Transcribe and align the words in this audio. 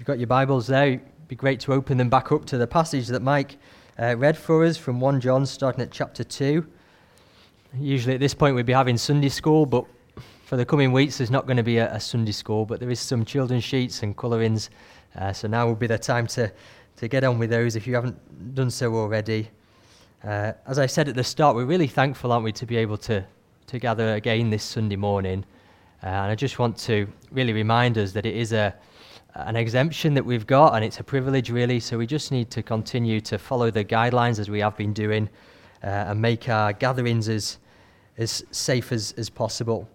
you've 0.00 0.06
got 0.06 0.18
your 0.18 0.28
Bibles 0.28 0.66
there, 0.66 0.92
it'd 0.92 1.28
be 1.28 1.36
great 1.36 1.60
to 1.60 1.74
open 1.74 1.98
them 1.98 2.08
back 2.08 2.32
up 2.32 2.46
to 2.46 2.56
the 2.56 2.66
passage 2.66 3.08
that 3.08 3.20
Mike 3.20 3.58
uh, 3.98 4.16
read 4.16 4.34
for 4.34 4.64
us 4.64 4.78
from 4.78 4.98
1 4.98 5.20
John, 5.20 5.44
starting 5.44 5.82
at 5.82 5.90
chapter 5.90 6.24
2. 6.24 6.66
Usually 7.78 8.14
at 8.14 8.20
this 8.20 8.32
point 8.32 8.56
we'd 8.56 8.64
be 8.64 8.72
having 8.72 8.96
Sunday 8.96 9.28
school, 9.28 9.66
but 9.66 9.84
for 10.46 10.56
the 10.56 10.64
coming 10.64 10.90
weeks 10.92 11.18
there's 11.18 11.30
not 11.30 11.44
going 11.44 11.58
to 11.58 11.62
be 11.62 11.76
a, 11.76 11.92
a 11.92 12.00
Sunday 12.00 12.32
school, 12.32 12.64
but 12.64 12.80
there 12.80 12.88
is 12.88 12.98
some 12.98 13.26
children's 13.26 13.62
sheets 13.62 14.02
and 14.02 14.16
colourings, 14.16 14.70
uh, 15.16 15.34
so 15.34 15.46
now 15.48 15.66
will 15.66 15.74
be 15.74 15.86
the 15.86 15.98
time 15.98 16.26
to, 16.28 16.50
to 16.96 17.06
get 17.06 17.22
on 17.22 17.38
with 17.38 17.50
those 17.50 17.76
if 17.76 17.86
you 17.86 17.94
haven't 17.94 18.54
done 18.54 18.70
so 18.70 18.94
already. 18.94 19.50
Uh, 20.24 20.52
as 20.66 20.78
I 20.78 20.86
said 20.86 21.10
at 21.10 21.14
the 21.14 21.24
start, 21.24 21.54
we're 21.54 21.66
really 21.66 21.88
thankful, 21.88 22.32
aren't 22.32 22.44
we, 22.44 22.52
to 22.52 22.64
be 22.64 22.78
able 22.78 22.96
to, 22.96 23.22
to 23.66 23.78
gather 23.78 24.14
again 24.14 24.48
this 24.48 24.64
Sunday 24.64 24.96
morning. 24.96 25.44
Uh, 26.02 26.06
and 26.06 26.32
I 26.32 26.34
just 26.36 26.58
want 26.58 26.78
to 26.78 27.06
really 27.30 27.52
remind 27.52 27.98
us 27.98 28.12
that 28.12 28.24
it 28.24 28.34
is 28.34 28.54
a, 28.54 28.74
an 29.34 29.56
exemption 29.56 30.14
that 30.14 30.24
we've 30.24 30.46
got, 30.46 30.74
and 30.74 30.84
it's 30.84 31.00
a 31.00 31.04
privilege, 31.04 31.50
really. 31.50 31.80
So 31.80 31.98
we 31.98 32.06
just 32.06 32.32
need 32.32 32.50
to 32.50 32.62
continue 32.62 33.20
to 33.22 33.38
follow 33.38 33.70
the 33.70 33.84
guidelines 33.84 34.38
as 34.38 34.50
we 34.50 34.60
have 34.60 34.76
been 34.76 34.92
doing 34.92 35.28
uh, 35.82 35.86
and 35.86 36.20
make 36.20 36.48
our 36.48 36.72
gatherings 36.72 37.28
as, 37.28 37.58
as 38.18 38.44
safe 38.50 38.92
as, 38.92 39.14
as 39.16 39.30
possible. 39.30 39.88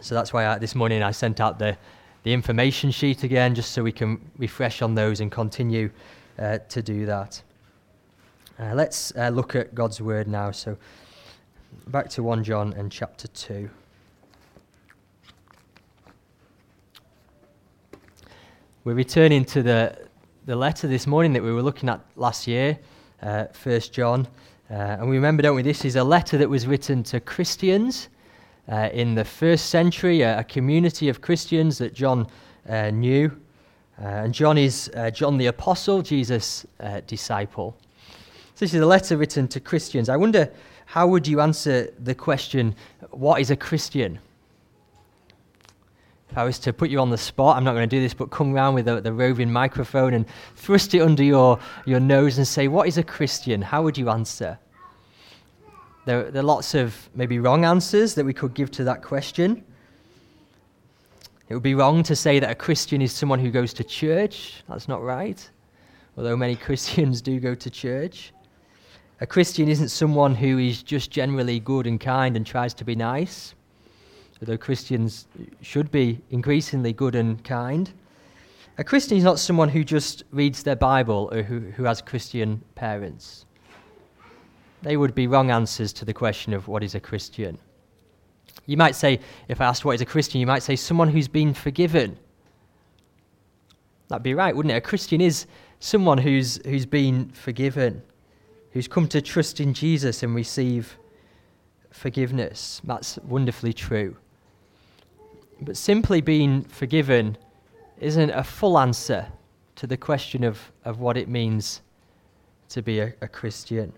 So 0.00 0.14
that's 0.14 0.32
why 0.32 0.46
I, 0.46 0.58
this 0.58 0.74
morning 0.74 1.02
I 1.02 1.10
sent 1.10 1.40
out 1.40 1.58
the, 1.58 1.76
the 2.22 2.32
information 2.32 2.90
sheet 2.90 3.22
again, 3.22 3.54
just 3.54 3.72
so 3.72 3.82
we 3.82 3.92
can 3.92 4.30
refresh 4.38 4.82
on 4.82 4.94
those 4.94 5.20
and 5.20 5.30
continue 5.30 5.90
uh, 6.38 6.58
to 6.68 6.82
do 6.82 7.06
that. 7.06 7.42
Uh, 8.58 8.74
let's 8.74 9.12
uh, 9.16 9.28
look 9.28 9.54
at 9.54 9.74
God's 9.74 10.00
word 10.00 10.28
now. 10.28 10.50
So 10.50 10.76
back 11.86 12.08
to 12.10 12.22
1 12.22 12.44
John 12.44 12.72
and 12.74 12.92
chapter 12.92 13.28
2. 13.28 13.70
We're 18.82 18.94
returning 18.94 19.44
to 19.44 19.62
the, 19.62 19.94
the 20.46 20.56
letter 20.56 20.88
this 20.88 21.06
morning 21.06 21.34
that 21.34 21.42
we 21.42 21.52
were 21.52 21.60
looking 21.60 21.90
at 21.90 22.00
last 22.16 22.46
year, 22.46 22.78
uh, 23.20 23.44
1 23.62 23.80
John. 23.92 24.26
Uh, 24.70 24.74
and 24.74 25.10
we 25.10 25.16
remember, 25.16 25.42
don't 25.42 25.54
we, 25.54 25.60
this 25.60 25.84
is 25.84 25.96
a 25.96 26.02
letter 26.04 26.38
that 26.38 26.48
was 26.48 26.66
written 26.66 27.02
to 27.02 27.20
Christians 27.20 28.08
uh, 28.72 28.88
in 28.94 29.14
the 29.14 29.24
first 29.24 29.66
century, 29.66 30.22
a, 30.22 30.38
a, 30.38 30.44
community 30.44 31.10
of 31.10 31.20
Christians 31.20 31.76
that 31.76 31.92
John 31.92 32.26
uh, 32.70 32.88
knew. 32.88 33.26
Uh, 34.00 34.06
and 34.06 34.32
John 34.32 34.56
is 34.56 34.90
uh, 34.96 35.10
John 35.10 35.36
the 35.36 35.48
Apostle, 35.48 36.00
Jesus' 36.00 36.64
disciple. 37.06 37.76
So 38.54 38.64
this 38.64 38.72
is 38.72 38.80
a 38.80 38.86
letter 38.86 39.18
written 39.18 39.46
to 39.48 39.60
Christians. 39.60 40.08
I 40.08 40.16
wonder, 40.16 40.50
how 40.86 41.06
would 41.06 41.28
you 41.28 41.42
answer 41.42 41.92
the 41.98 42.14
question, 42.14 42.74
what 43.10 43.42
is 43.42 43.50
a 43.50 43.56
Christian? 43.56 44.20
If 46.30 46.38
I 46.38 46.44
was 46.44 46.60
to 46.60 46.72
put 46.72 46.90
you 46.90 47.00
on 47.00 47.10
the 47.10 47.18
spot, 47.18 47.56
I'm 47.56 47.64
not 47.64 47.72
going 47.72 47.88
to 47.88 47.96
do 47.96 48.00
this, 48.00 48.14
but 48.14 48.30
come 48.30 48.52
round 48.52 48.76
with 48.76 48.84
the, 48.84 49.00
the 49.00 49.12
roving 49.12 49.52
microphone 49.52 50.14
and 50.14 50.24
thrust 50.54 50.94
it 50.94 51.00
under 51.00 51.24
your, 51.24 51.58
your 51.86 51.98
nose 51.98 52.38
and 52.38 52.46
say, 52.46 52.68
What 52.68 52.86
is 52.86 52.98
a 52.98 53.02
Christian? 53.02 53.60
How 53.60 53.82
would 53.82 53.98
you 53.98 54.10
answer? 54.10 54.56
There, 56.04 56.30
there 56.30 56.40
are 56.40 56.46
lots 56.46 56.74
of 56.74 57.10
maybe 57.16 57.40
wrong 57.40 57.64
answers 57.64 58.14
that 58.14 58.24
we 58.24 58.32
could 58.32 58.54
give 58.54 58.70
to 58.72 58.84
that 58.84 59.02
question. 59.02 59.64
It 61.48 61.54
would 61.54 61.64
be 61.64 61.74
wrong 61.74 62.04
to 62.04 62.14
say 62.14 62.38
that 62.38 62.50
a 62.50 62.54
Christian 62.54 63.02
is 63.02 63.12
someone 63.12 63.40
who 63.40 63.50
goes 63.50 63.72
to 63.74 63.82
church. 63.82 64.62
That's 64.68 64.86
not 64.86 65.02
right, 65.02 65.50
although 66.16 66.36
many 66.36 66.54
Christians 66.66 67.20
do 67.20 67.40
go 67.40 67.56
to 67.56 67.70
church. 67.70 68.32
A 69.20 69.26
Christian 69.26 69.68
isn't 69.68 69.88
someone 69.88 70.36
who 70.36 70.58
is 70.58 70.84
just 70.84 71.10
generally 71.10 71.58
good 71.58 71.88
and 71.88 72.00
kind 72.00 72.36
and 72.36 72.46
tries 72.46 72.72
to 72.74 72.84
be 72.84 72.94
nice 72.94 73.54
although 74.40 74.56
Christians 74.56 75.26
should 75.60 75.90
be 75.90 76.20
increasingly 76.30 76.92
good 76.92 77.14
and 77.14 77.42
kind. 77.44 77.90
A 78.78 78.84
Christian 78.84 79.18
is 79.18 79.24
not 79.24 79.38
someone 79.38 79.68
who 79.68 79.84
just 79.84 80.24
reads 80.30 80.62
their 80.62 80.76
Bible 80.76 81.28
or 81.32 81.42
who, 81.42 81.60
who 81.60 81.84
has 81.84 82.00
Christian 82.00 82.62
parents. 82.74 83.44
They 84.82 84.96
would 84.96 85.14
be 85.14 85.26
wrong 85.26 85.50
answers 85.50 85.92
to 85.94 86.04
the 86.06 86.14
question 86.14 86.54
of 86.54 86.68
what 86.68 86.82
is 86.82 86.94
a 86.94 87.00
Christian. 87.00 87.58
You 88.64 88.78
might 88.78 88.94
say, 88.94 89.20
if 89.48 89.60
I 89.60 89.66
asked 89.66 89.84
what 89.84 89.94
is 89.94 90.00
a 90.00 90.06
Christian, 90.06 90.40
you 90.40 90.46
might 90.46 90.62
say 90.62 90.76
someone 90.76 91.08
who's 91.08 91.28
been 91.28 91.52
forgiven. 91.52 92.16
That'd 94.08 94.22
be 94.22 94.34
right, 94.34 94.56
wouldn't 94.56 94.72
it? 94.72 94.76
A 94.76 94.80
Christian 94.80 95.20
is 95.20 95.46
someone 95.80 96.18
who's, 96.18 96.60
who's 96.64 96.86
been 96.86 97.28
forgiven, 97.30 98.02
who's 98.72 98.88
come 98.88 99.06
to 99.08 99.20
trust 99.20 99.60
in 99.60 99.74
Jesus 99.74 100.22
and 100.22 100.34
receive 100.34 100.96
forgiveness. 101.90 102.80
That's 102.84 103.18
wonderfully 103.18 103.72
true. 103.72 104.16
But 105.62 105.76
simply 105.76 106.22
being 106.22 106.62
forgiven 106.62 107.36
isn't 107.98 108.30
a 108.30 108.42
full 108.42 108.78
answer 108.78 109.26
to 109.76 109.86
the 109.86 109.96
question 109.96 110.42
of, 110.42 110.58
of 110.84 111.00
what 111.00 111.18
it 111.18 111.28
means 111.28 111.82
to 112.70 112.82
be 112.82 113.00
a, 113.00 113.12
a 113.20 113.28
Christian. 113.28 113.92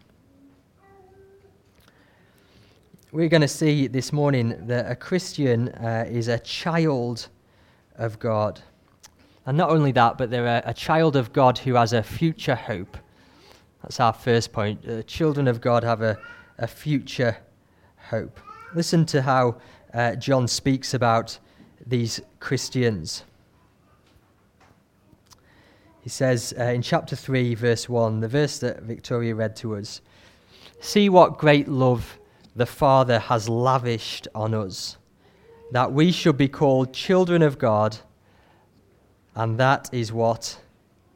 We're 3.13 3.29
going 3.29 3.43
to 3.43 3.49
see 3.49 3.87
this 3.87 4.13
morning 4.13 4.67
that 4.67 4.91
a 4.91 4.97
Christian 4.97 5.69
uh, 5.69 6.05
is 6.09 6.29
a 6.29 6.39
child 6.41 7.29
of 7.97 8.19
God. 8.19 8.61
And 9.47 9.57
not 9.57 9.71
only 9.71 9.93
that, 9.93 10.19
but 10.19 10.31
they're 10.31 10.47
a, 10.47 10.63
a, 10.67 10.75
child 10.75 11.15
of 11.15 11.33
God 11.33 11.59
who 11.59 11.75
has 11.75 11.93
a 11.93 12.03
future 12.03 12.55
hope. 12.55 12.97
That's 13.83 14.01
our 14.01 14.13
first 14.13 14.53
point. 14.53 14.89
Uh, 14.89 15.03
children 15.03 15.47
of 15.47 15.61
God 15.61 15.85
have 15.85 16.01
a, 16.01 16.19
a 16.59 16.67
future 16.67 17.37
hope. 18.09 18.41
Listen 18.75 19.05
to 19.07 19.23
how 19.23 19.61
uh, 19.93 20.15
John 20.17 20.49
speaks 20.49 20.95
about 20.95 21.39
these 21.87 22.21
Christians. 22.41 23.25
He 26.03 26.09
says 26.09 26.53
uh, 26.59 26.65
in 26.65 26.83
chapter 26.83 27.15
3, 27.15 27.55
verse 27.55 27.89
1, 27.89 28.21
the 28.21 28.29
verse 28.29 28.59
that 28.59 28.83
Victoria 28.83 29.35
read 29.35 29.55
to 29.57 29.77
us 29.77 30.01
See 30.81 31.09
what 31.09 31.39
great 31.39 31.69
love 31.69 32.19
the 32.57 32.67
Father 32.67 33.21
has 33.21 33.49
lavished 33.49 34.27
on 34.35 34.53
us, 34.53 34.97
that 35.71 35.93
we 35.93 36.11
should 36.11 36.37
be 36.37 36.49
called 36.49 36.93
children 36.93 37.41
of 37.41 37.57
God, 37.57 37.97
and 39.37 39.59
that 39.59 39.89
is 39.93 40.13
what 40.13 40.59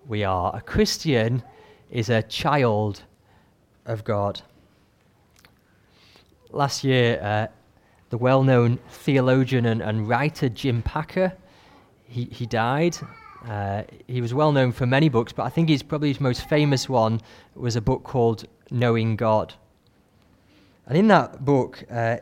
we 0.06 0.22
are. 0.22 0.54
A 0.54 0.60
Christian 0.60 1.42
is 1.90 2.10
a 2.10 2.22
child 2.22 3.02
of 3.86 4.04
God. 4.04 4.40
Last 6.50 6.84
year, 6.84 7.20
uh, 7.20 7.48
the 8.10 8.18
well 8.18 8.42
known 8.42 8.78
theologian 8.88 9.66
and, 9.66 9.82
and, 9.82 10.08
writer 10.08 10.48
Jim 10.48 10.82
Packer. 10.82 11.32
He, 12.04 12.24
he 12.24 12.46
died. 12.46 12.96
Uh, 13.46 13.82
he 14.06 14.20
was 14.20 14.32
well 14.32 14.52
known 14.52 14.72
for 14.72 14.86
many 14.86 15.08
books, 15.08 15.32
but 15.32 15.44
I 15.44 15.48
think 15.48 15.68
his 15.68 15.82
probably 15.82 16.08
his 16.08 16.20
most 16.20 16.48
famous 16.48 16.88
one 16.88 17.20
was 17.54 17.76
a 17.76 17.80
book 17.80 18.02
called 18.04 18.44
Knowing 18.70 19.16
God. 19.16 19.54
And 20.86 20.96
in 20.96 21.08
that 21.08 21.44
book, 21.44 21.84
uh, 21.90 22.18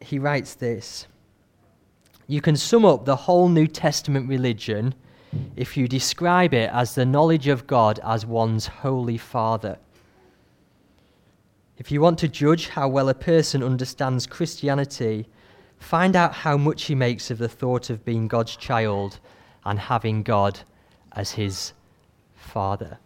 he 0.00 0.18
writes 0.18 0.54
this 0.54 1.06
You 2.26 2.40
can 2.40 2.56
sum 2.56 2.84
up 2.84 3.04
the 3.04 3.16
whole 3.16 3.48
New 3.48 3.66
Testament 3.66 4.28
religion 4.28 4.94
if 5.56 5.76
you 5.76 5.86
describe 5.86 6.54
it 6.54 6.70
as 6.72 6.94
the 6.94 7.06
knowledge 7.06 7.46
of 7.46 7.66
God 7.66 8.00
as 8.04 8.26
one's 8.26 8.66
Holy 8.66 9.18
Father. 9.18 9.78
If 11.80 11.90
you 11.90 12.02
want 12.02 12.18
to 12.18 12.28
judge 12.28 12.68
how 12.68 12.88
well 12.88 13.08
a 13.08 13.14
person 13.14 13.62
understands 13.62 14.26
Christianity, 14.26 15.26
find 15.78 16.14
out 16.14 16.34
how 16.34 16.58
much 16.58 16.84
he 16.84 16.94
makes 16.94 17.30
of 17.30 17.38
the 17.38 17.48
thought 17.48 17.88
of 17.88 18.04
being 18.04 18.28
God's 18.28 18.54
child 18.54 19.18
and 19.64 19.78
having 19.78 20.22
God 20.22 20.60
as 21.12 21.30
his 21.30 21.72
father. 22.36 22.98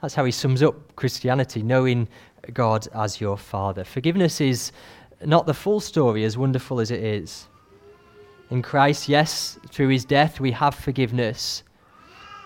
That's 0.00 0.14
how 0.14 0.24
he 0.24 0.32
sums 0.32 0.62
up 0.62 0.96
Christianity, 0.96 1.62
knowing 1.62 2.08
God 2.54 2.88
as 2.94 3.20
your 3.20 3.36
father. 3.36 3.84
Forgiveness 3.84 4.40
is 4.40 4.72
not 5.22 5.44
the 5.44 5.52
full 5.52 5.78
story, 5.78 6.24
as 6.24 6.38
wonderful 6.38 6.80
as 6.80 6.90
it 6.90 7.04
is. 7.04 7.48
In 8.48 8.62
Christ, 8.62 9.10
yes, 9.10 9.58
through 9.68 9.88
his 9.88 10.06
death, 10.06 10.40
we 10.40 10.52
have 10.52 10.74
forgiveness. 10.74 11.64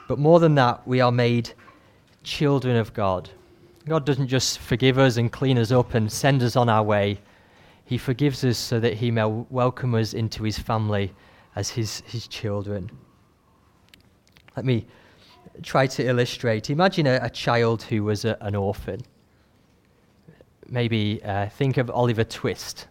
But 0.09 0.19
more 0.19 0.41
than 0.41 0.57
that, 0.57 0.85
we 0.85 1.01
are 1.01 1.13
made 1.13 1.53
children 2.25 2.75
of 2.75 2.93
God. 2.93 3.31
God 3.91 4.07
doesn't 4.07 4.29
just 4.29 4.61
forgive 4.61 5.01
us 5.01 5.17
and 5.17 5.33
clean 5.33 5.59
us 5.59 5.73
up 5.73 5.95
and 5.95 6.13
send 6.13 6.45
us 6.45 6.55
on 6.55 6.69
our 6.69 6.85
way. 6.85 7.19
He 7.85 7.99
forgives 7.99 8.45
us 8.45 8.57
so 8.57 8.79
that 8.79 8.95
He 8.95 9.11
may 9.11 9.25
welcome 9.25 9.97
us 9.97 10.15
into 10.15 10.45
His 10.45 10.57
family 10.57 11.13
as 11.57 11.71
His, 11.71 12.01
his 12.07 12.29
children. 12.29 12.89
Let 14.55 14.65
me 14.65 14.87
try 15.65 15.89
to 15.89 16.07
illustrate. 16.07 16.71
Imagine 16.71 17.09
a, 17.09 17.19
a 17.21 17.31
child 17.31 17.83
who 17.83 18.05
was 18.05 18.25
a, 18.25 18.39
an 18.43 18.55
orphan. 18.55 19.01
Maybe 20.69 21.21
uh, 21.25 21.49
think 21.49 21.77
of 21.77 21.91
Oliver 21.91 22.23
Twist 22.23 22.87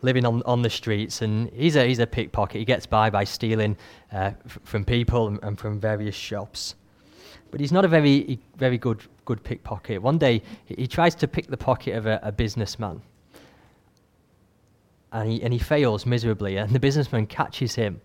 living 0.00 0.24
on, 0.24 0.42
on 0.42 0.62
the 0.62 0.70
streets, 0.70 1.22
and 1.22 1.50
he's 1.50 1.76
a, 1.76 1.86
he's 1.86 2.00
a 2.00 2.06
pickpocket. 2.08 2.58
He 2.58 2.64
gets 2.64 2.86
by 2.86 3.10
by 3.10 3.22
stealing 3.22 3.76
uh, 4.12 4.32
f- 4.44 4.58
from 4.64 4.84
people 4.84 5.28
and, 5.28 5.38
and 5.44 5.56
from 5.56 5.78
various 5.78 6.16
shops. 6.16 6.74
But 7.52 7.60
he's 7.60 7.70
not 7.70 7.84
a 7.84 7.88
very, 7.88 8.40
very 8.56 8.78
good, 8.78 9.02
good 9.24 9.44
pickpocket. 9.44 10.02
One 10.02 10.18
day, 10.18 10.42
he, 10.64 10.88
tries 10.88 11.14
to 11.16 11.28
pick 11.28 11.46
the 11.46 11.56
pocket 11.56 11.94
of 11.94 12.06
a, 12.06 12.18
a 12.24 12.32
businessman. 12.32 13.02
And 15.12 15.30
he, 15.30 15.42
and 15.42 15.52
he 15.52 15.60
fails 15.60 16.04
miserably, 16.04 16.56
and 16.56 16.72
the 16.72 16.80
businessman 16.80 17.26
catches 17.26 17.76
him 17.76 18.00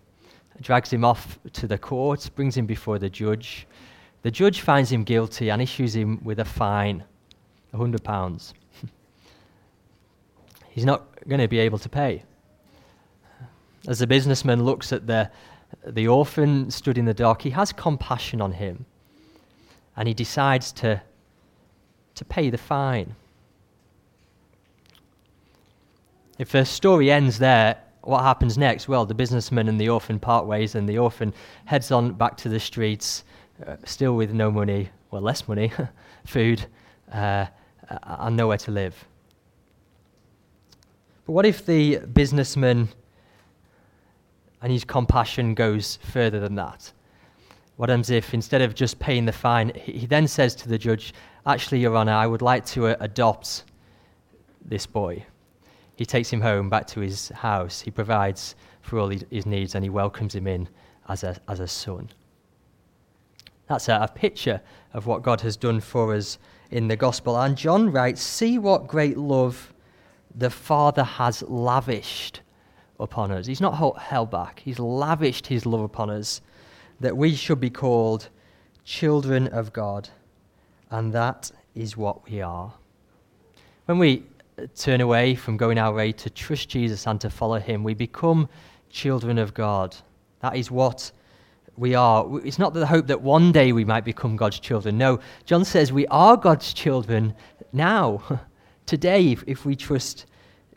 drags 0.60 0.92
him 0.92 1.04
off 1.04 1.38
to 1.52 1.66
the 1.66 1.78
court, 1.78 2.28
brings 2.34 2.56
him 2.56 2.66
before 2.66 2.98
the 2.98 3.10
judge. 3.10 3.66
The 4.22 4.30
judge 4.30 4.60
finds 4.60 4.90
him 4.90 5.04
guilty 5.04 5.50
and 5.50 5.62
issues 5.62 5.94
him 5.94 6.22
with 6.24 6.40
a 6.40 6.44
fine, 6.44 7.04
£100. 7.74 8.52
He's 10.70 10.84
not 10.84 11.06
going 11.28 11.40
to 11.40 11.48
be 11.48 11.58
able 11.58 11.78
to 11.78 11.88
pay. 11.88 12.24
As 13.86 14.00
the 14.00 14.06
businessman 14.06 14.64
looks 14.64 14.92
at 14.92 15.06
the, 15.06 15.30
the 15.86 16.08
orphan 16.08 16.70
stood 16.70 16.98
in 16.98 17.04
the 17.04 17.14
dock, 17.14 17.42
he 17.42 17.50
has 17.50 17.72
compassion 17.72 18.40
on 18.40 18.52
him 18.52 18.84
and 19.98 20.06
he 20.06 20.14
decides 20.14 20.70
to, 20.70 21.02
to 22.14 22.24
pay 22.24 22.50
the 22.50 22.56
fine. 22.56 23.16
If 26.38 26.52
the 26.52 26.64
story 26.64 27.10
ends 27.10 27.40
there, 27.40 27.78
what 28.02 28.22
happens 28.22 28.56
next? 28.56 28.86
Well, 28.86 29.04
the 29.04 29.14
businessman 29.14 29.66
and 29.68 29.78
the 29.78 29.88
orphan 29.88 30.20
part 30.20 30.46
ways, 30.46 30.76
and 30.76 30.88
the 30.88 30.98
orphan 30.98 31.34
heads 31.64 31.90
on 31.90 32.12
back 32.12 32.36
to 32.38 32.48
the 32.48 32.60
streets, 32.60 33.24
uh, 33.66 33.74
still 33.84 34.14
with 34.14 34.32
no 34.32 34.52
money, 34.52 34.88
well, 35.10 35.20
less 35.20 35.48
money, 35.48 35.72
food, 36.24 36.64
uh, 37.12 37.46
and 37.90 38.36
nowhere 38.36 38.58
to 38.58 38.70
live. 38.70 39.04
But 41.26 41.32
what 41.32 41.44
if 41.44 41.66
the 41.66 41.98
businessman 41.98 42.88
and 44.62 44.70
his 44.70 44.84
compassion 44.84 45.54
goes 45.54 45.98
further 46.04 46.38
than 46.38 46.54
that? 46.54 46.92
What 47.78 47.90
happens 47.90 48.10
if 48.10 48.34
instead 48.34 48.60
of 48.60 48.74
just 48.74 48.98
paying 48.98 49.24
the 49.24 49.30
fine, 49.30 49.70
he, 49.76 50.04
then 50.04 50.26
says 50.26 50.56
to 50.56 50.68
the 50.68 50.78
judge, 50.78 51.14
Actually, 51.46 51.78
Your 51.78 51.96
Honour, 51.96 52.12
I 52.12 52.26
would 52.26 52.42
like 52.42 52.66
to 52.66 52.88
uh, 52.88 52.96
adopt 52.98 53.62
this 54.64 54.84
boy. 54.84 55.24
He 55.94 56.04
takes 56.04 56.28
him 56.28 56.40
home 56.40 56.68
back 56.68 56.88
to 56.88 57.00
his 57.00 57.28
house. 57.28 57.80
He 57.80 57.92
provides 57.92 58.56
for 58.80 58.98
all 58.98 59.10
his 59.30 59.46
needs 59.46 59.76
and 59.76 59.84
he 59.84 59.90
welcomes 59.90 60.34
him 60.34 60.48
in 60.48 60.68
as 61.08 61.22
a, 61.22 61.36
as 61.46 61.60
a 61.60 61.68
son. 61.68 62.10
That's 63.68 63.88
a, 63.88 64.00
a 64.02 64.08
picture 64.08 64.60
of 64.92 65.06
what 65.06 65.22
God 65.22 65.40
has 65.42 65.56
done 65.56 65.78
for 65.78 66.12
us 66.12 66.36
in 66.72 66.88
the 66.88 66.96
gospel. 66.96 67.38
And 67.38 67.56
John 67.56 67.92
writes, 67.92 68.20
See 68.20 68.58
what 68.58 68.88
great 68.88 69.16
love 69.16 69.72
the 70.34 70.50
Father 70.50 71.04
has 71.04 71.42
lavished 71.42 72.40
upon 72.98 73.30
us. 73.30 73.46
He's 73.46 73.60
not 73.60 73.76
held 74.02 74.32
back, 74.32 74.62
He's 74.64 74.80
lavished 74.80 75.46
His 75.46 75.64
love 75.64 75.82
upon 75.82 76.10
us 76.10 76.40
that 77.00 77.16
we 77.16 77.34
should 77.34 77.60
be 77.60 77.70
called 77.70 78.28
children 78.84 79.48
of 79.48 79.72
God. 79.72 80.08
And 80.90 81.12
that 81.12 81.50
is 81.74 81.96
what 81.96 82.28
we 82.28 82.40
are. 82.40 82.72
When 83.86 83.98
we 83.98 84.24
uh, 84.58 84.66
turn 84.74 85.00
away 85.00 85.34
from 85.34 85.56
going 85.56 85.78
our 85.78 85.92
way 85.92 86.12
to 86.12 86.30
trust 86.30 86.68
Jesus 86.68 87.06
and 87.06 87.20
to 87.20 87.30
follow 87.30 87.58
Him, 87.58 87.84
we 87.84 87.94
become 87.94 88.48
children 88.90 89.38
of 89.38 89.54
God. 89.54 89.96
That 90.40 90.56
is 90.56 90.70
what 90.70 91.12
we 91.76 91.94
are. 91.94 92.26
It's 92.44 92.58
not 92.58 92.74
the 92.74 92.86
hope 92.86 93.06
that 93.06 93.22
one 93.22 93.52
day 93.52 93.72
we 93.72 93.84
might 93.84 94.04
become 94.04 94.36
God's 94.36 94.58
children. 94.58 94.98
No, 94.98 95.20
John 95.44 95.64
says 95.64 95.92
we 95.92 96.06
are 96.08 96.36
God's 96.36 96.72
children 96.72 97.34
now, 97.72 98.22
today, 98.86 99.32
if, 99.32 99.44
if, 99.46 99.64
we 99.64 99.76
trust 99.76 100.26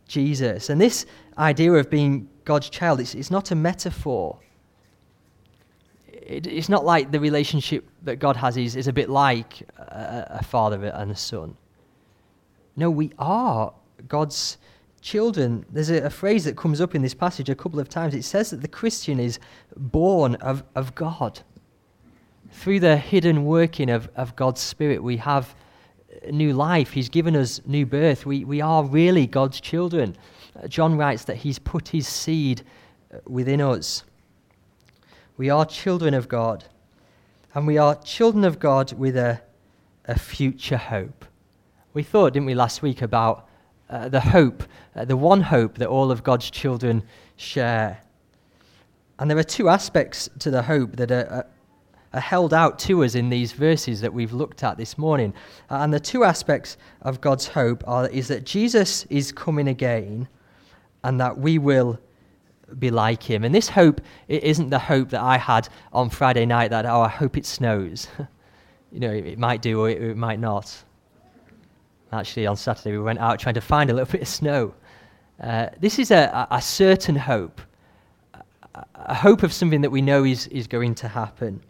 Jesus. 0.08 0.70
And 0.70 0.80
this 0.80 1.06
idea 1.38 1.74
of 1.74 1.90
being 1.90 2.30
God's 2.46 2.70
child, 2.70 3.00
it's, 3.00 3.16
it's 3.16 3.32
not 3.32 3.52
a 3.52 3.56
metaphor. 3.56 4.40
It, 6.31 6.48
it's 6.48 6.69
not 6.69 6.86
like 6.86 7.12
the 7.12 7.19
relationship 7.19 7.86
that 8.04 8.18
God 8.18 8.38
has 8.38 8.56
is, 8.56 8.75
is 8.75 8.88
a 8.88 8.94
bit 8.94 9.10
like 9.10 9.62
a, 9.78 10.38
a 10.39 10.44
father 10.44 10.86
and 10.86 11.12
a 11.12 11.16
son. 11.16 11.57
No, 12.78 12.89
we 12.89 13.12
are 13.19 13.74
God's 14.07 14.57
children. 15.01 15.66
There's 15.69 15.89
a, 15.89 16.04
a, 16.04 16.10
phrase 16.10 16.45
that 16.45 16.56
comes 16.56 16.80
up 16.80 16.95
in 16.95 17.01
this 17.01 17.13
passage 17.13 17.50
a 17.50 17.56
couple 17.56 17.81
of 17.81 17.89
times. 17.89 18.16
It 18.16 18.24
says 18.24 18.51
that 18.51 18.62
the 18.62 18.69
Christian 18.69 19.19
is 19.19 19.39
born 19.75 20.36
of, 20.36 20.63
of 20.74 20.95
God. 20.95 21.42
Through 22.51 22.80
the 22.80 22.95
hidden 22.95 23.44
working 23.44 23.89
of, 23.89 24.10
of 24.16 24.36
God's 24.38 24.62
Spirit, 24.62 25.04
we 25.04 25.18
have 25.18 25.54
new 26.30 26.54
life. 26.54 26.92
He's 26.92 27.10
given 27.10 27.36
us 27.36 27.60
new 27.66 27.86
birth. 27.86 28.25
We, 28.25 28.45
we 28.45 28.62
are 28.62 28.86
really 28.86 29.27
God's 29.27 29.60
children. 29.60 30.16
John 30.69 30.98
writes 30.98 31.25
that 31.25 31.38
He's 31.38 31.60
put 31.60 31.89
His 31.89 32.07
seed 32.07 32.62
within 33.25 33.60
us. 33.60 34.04
We 35.38 35.50
are 35.50 35.66
children 35.66 36.13
of 36.13 36.28
God. 36.28 36.66
And 37.54 37.68
we 37.68 37.78
are 37.78 37.95
children 37.95 38.44
of 38.44 38.60
God 38.60 38.94
with 38.94 39.18
a, 39.18 39.42
a 40.06 40.18
future 40.18 40.78
hope. 40.78 41.25
We 41.94 42.04
thought, 42.04 42.33
didn't 42.33 42.45
we, 42.45 42.56
last 42.56 42.81
week 42.81 43.01
about 43.01 43.50
uh, 43.89 44.07
the 44.07 44.22
hope, 44.22 44.63
uh, 44.95 45.04
the 45.04 45.18
one 45.18 45.42
hope 45.42 45.78
that 45.78 45.88
all 45.89 46.12
of 46.12 46.24
God's 46.24 46.50
children 46.50 47.04
share. 47.36 48.01
And 49.19 49.30
there 49.30 49.38
are 49.38 49.44
two 49.44 49.68
aspects 49.68 50.30
to 50.39 50.50
the 50.50 50.62
hope 50.62 50.95
that 50.95 51.12
are, 51.12 51.45
are, 52.13 52.19
held 52.22 52.54
out 52.54 52.80
to 52.80 53.04
us 53.04 53.16
in 53.16 53.30
these 53.30 53.51
verses 53.51 54.00
that 54.01 54.13
we've 54.13 54.31
looked 54.31 54.63
at 54.63 54.77
this 54.77 54.98
morning. 54.98 55.34
Uh, 55.69 55.80
and 55.81 55.94
the 55.94 56.00
two 56.00 56.24
aspects 56.24 56.77
of 57.01 57.19
God's 57.19 57.48
hope 57.48 57.84
are 57.86 58.07
is 58.07 58.30
that 58.30 58.45
Jesus 58.45 59.06
is 59.10 59.34
coming 59.34 59.68
again 59.68 60.27
and 61.04 61.19
that 61.19 61.38
we 61.38 61.57
will 61.57 62.00
be 62.80 62.92
like 62.92 63.24
him. 63.24 63.44
And 63.44 63.54
this 63.54 63.70
hope 63.70 64.02
it 64.28 64.44
isn't 64.44 64.70
the 64.70 64.80
hope 64.80 65.10
that 65.10 65.22
I 65.22 65.38
had 65.38 65.70
on 65.94 66.10
Friday 66.10 66.46
night 66.46 66.70
that, 66.70 66.86
oh, 66.86 67.02
I 67.02 67.10
hope 67.10 67.38
it 67.38 67.46
snows. 67.46 68.08
you 68.92 69.00
know, 69.00 69.12
it, 69.12 69.26
it 69.26 69.40
might 69.40 69.62
do 69.62 69.80
or 69.82 69.90
it, 69.90 70.02
it 70.02 70.18
might 70.18 70.40
not. 70.40 70.84
Actually, 72.12 72.46
on 72.46 72.58
Saturday, 72.58 72.92
we 72.92 73.00
went 73.02 73.20
out 73.20 73.40
trying 73.40 73.56
to 73.56 73.62
find 73.62 73.90
a 73.90 73.94
little 73.94 74.12
bit 74.12 74.22
of 74.22 74.28
snow. 74.28 74.74
Uh, 75.42 75.70
this 75.80 75.98
is 75.98 76.12
a, 76.12 76.48
a 76.52 76.62
certain 76.62 77.16
hope, 77.16 77.62
a, 78.34 78.86
a 78.96 79.14
hope 79.14 79.44
of 79.44 79.52
something 79.52 79.82
that 79.82 79.90
we 79.90 80.02
know 80.02 80.24
is, 80.24 80.48
is 80.48 80.68
going 80.68 80.94
to 80.96 81.08
happen. 81.08 81.62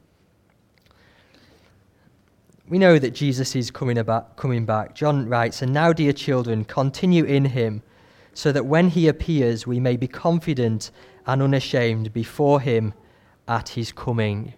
We 2.67 2.79
know 2.79 2.99
that 2.99 3.11
Jesus 3.11 3.55
is 3.55 3.69
coming, 3.69 3.97
about, 3.97 4.37
coming 4.37 4.65
back. 4.65 4.95
John 4.95 5.27
writes, 5.27 5.61
And 5.61 5.73
now, 5.73 5.91
dear 5.91 6.13
children, 6.13 6.63
continue 6.63 7.25
in 7.25 7.43
him, 7.45 7.83
so 8.33 8.51
that 8.51 8.65
when 8.65 8.89
he 8.89 9.07
appears, 9.07 9.67
we 9.67 9.79
may 9.79 9.97
be 9.97 10.07
confident 10.07 10.91
and 11.25 11.41
unashamed 11.41 12.13
before 12.13 12.59
him 12.61 12.93
at 13.47 13.69
his 13.69 13.91
coming. 13.91 14.53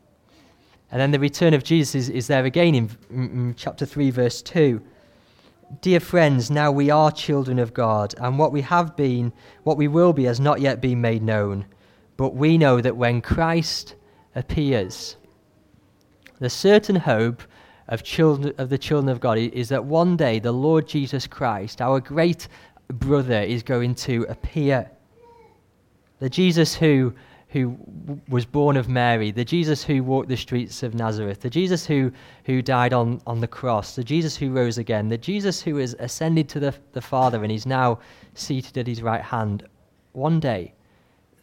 And 0.91 1.01
then 1.01 1.11
the 1.11 1.19
return 1.19 1.53
of 1.53 1.63
Jesus 1.63 1.95
is, 1.95 2.09
is 2.09 2.27
there 2.27 2.45
again 2.45 2.75
in, 2.75 2.89
in 3.09 3.55
chapter 3.57 3.85
3, 3.85 4.11
verse 4.11 4.41
2. 4.41 4.81
Dear 5.81 5.99
friends, 5.99 6.51
now 6.51 6.71
we 6.71 6.91
are 6.91 7.11
children 7.11 7.57
of 7.57 7.73
God, 7.73 8.13
and 8.19 8.37
what 8.37 8.51
we 8.51 8.61
have 8.61 8.95
been, 8.95 9.33
what 9.63 9.77
we 9.77 9.87
will 9.87 10.13
be, 10.13 10.25
has 10.25 10.39
not 10.39 10.61
yet 10.61 10.81
been 10.81 11.01
made 11.01 11.23
known. 11.23 11.65
But 12.15 12.35
we 12.35 12.59
know 12.59 12.79
that 12.79 12.95
when 12.95 13.21
Christ 13.21 13.95
appears, 14.35 15.17
the 16.39 16.49
certain 16.49 16.97
hope 16.97 17.41
of, 17.87 18.03
children, 18.03 18.53
of 18.57 18.69
the 18.69 18.77
children 18.77 19.09
of 19.09 19.19
God 19.19 19.37
is 19.37 19.69
that 19.69 19.85
one 19.85 20.15
day 20.15 20.39
the 20.39 20.51
Lord 20.51 20.87
Jesus 20.87 21.25
Christ, 21.25 21.81
our 21.81 21.99
great 21.99 22.47
brother, 22.99 23.41
is 23.41 23.63
going 23.63 23.95
to 23.95 24.25
appear. 24.29 24.89
The 26.19 26.29
Jesus 26.29 26.75
who 26.75 27.13
who 27.53 27.77
was 28.29 28.45
born 28.45 28.75
of 28.75 28.89
Mary, 28.89 29.29
the 29.29 29.45
Jesus 29.45 29.83
who 29.83 30.03
walked 30.03 30.27
the 30.27 30.35
streets 30.35 30.81
of 30.81 30.95
Nazareth, 30.95 31.41
the 31.41 31.51
Jesus 31.51 31.85
who, 31.85 32.11
who 32.45 32.63
died 32.63 32.93
on, 32.93 33.21
on 33.27 33.41
the 33.41 33.47
cross, 33.47 33.95
the 33.95 34.03
Jesus 34.03 34.35
who 34.35 34.49
rose 34.49 34.79
again, 34.79 35.07
the 35.07 35.19
Jesus 35.19 35.61
who 35.61 35.75
has 35.75 35.95
ascended 35.99 36.49
to 36.49 36.59
the, 36.59 36.73
the 36.93 37.01
Father 37.01 37.43
and 37.43 37.51
is 37.51 37.67
now 37.67 37.99
seated 38.33 38.79
at 38.79 38.87
his 38.87 39.03
right 39.03 39.21
hand, 39.21 39.67
one 40.13 40.39
day 40.39 40.73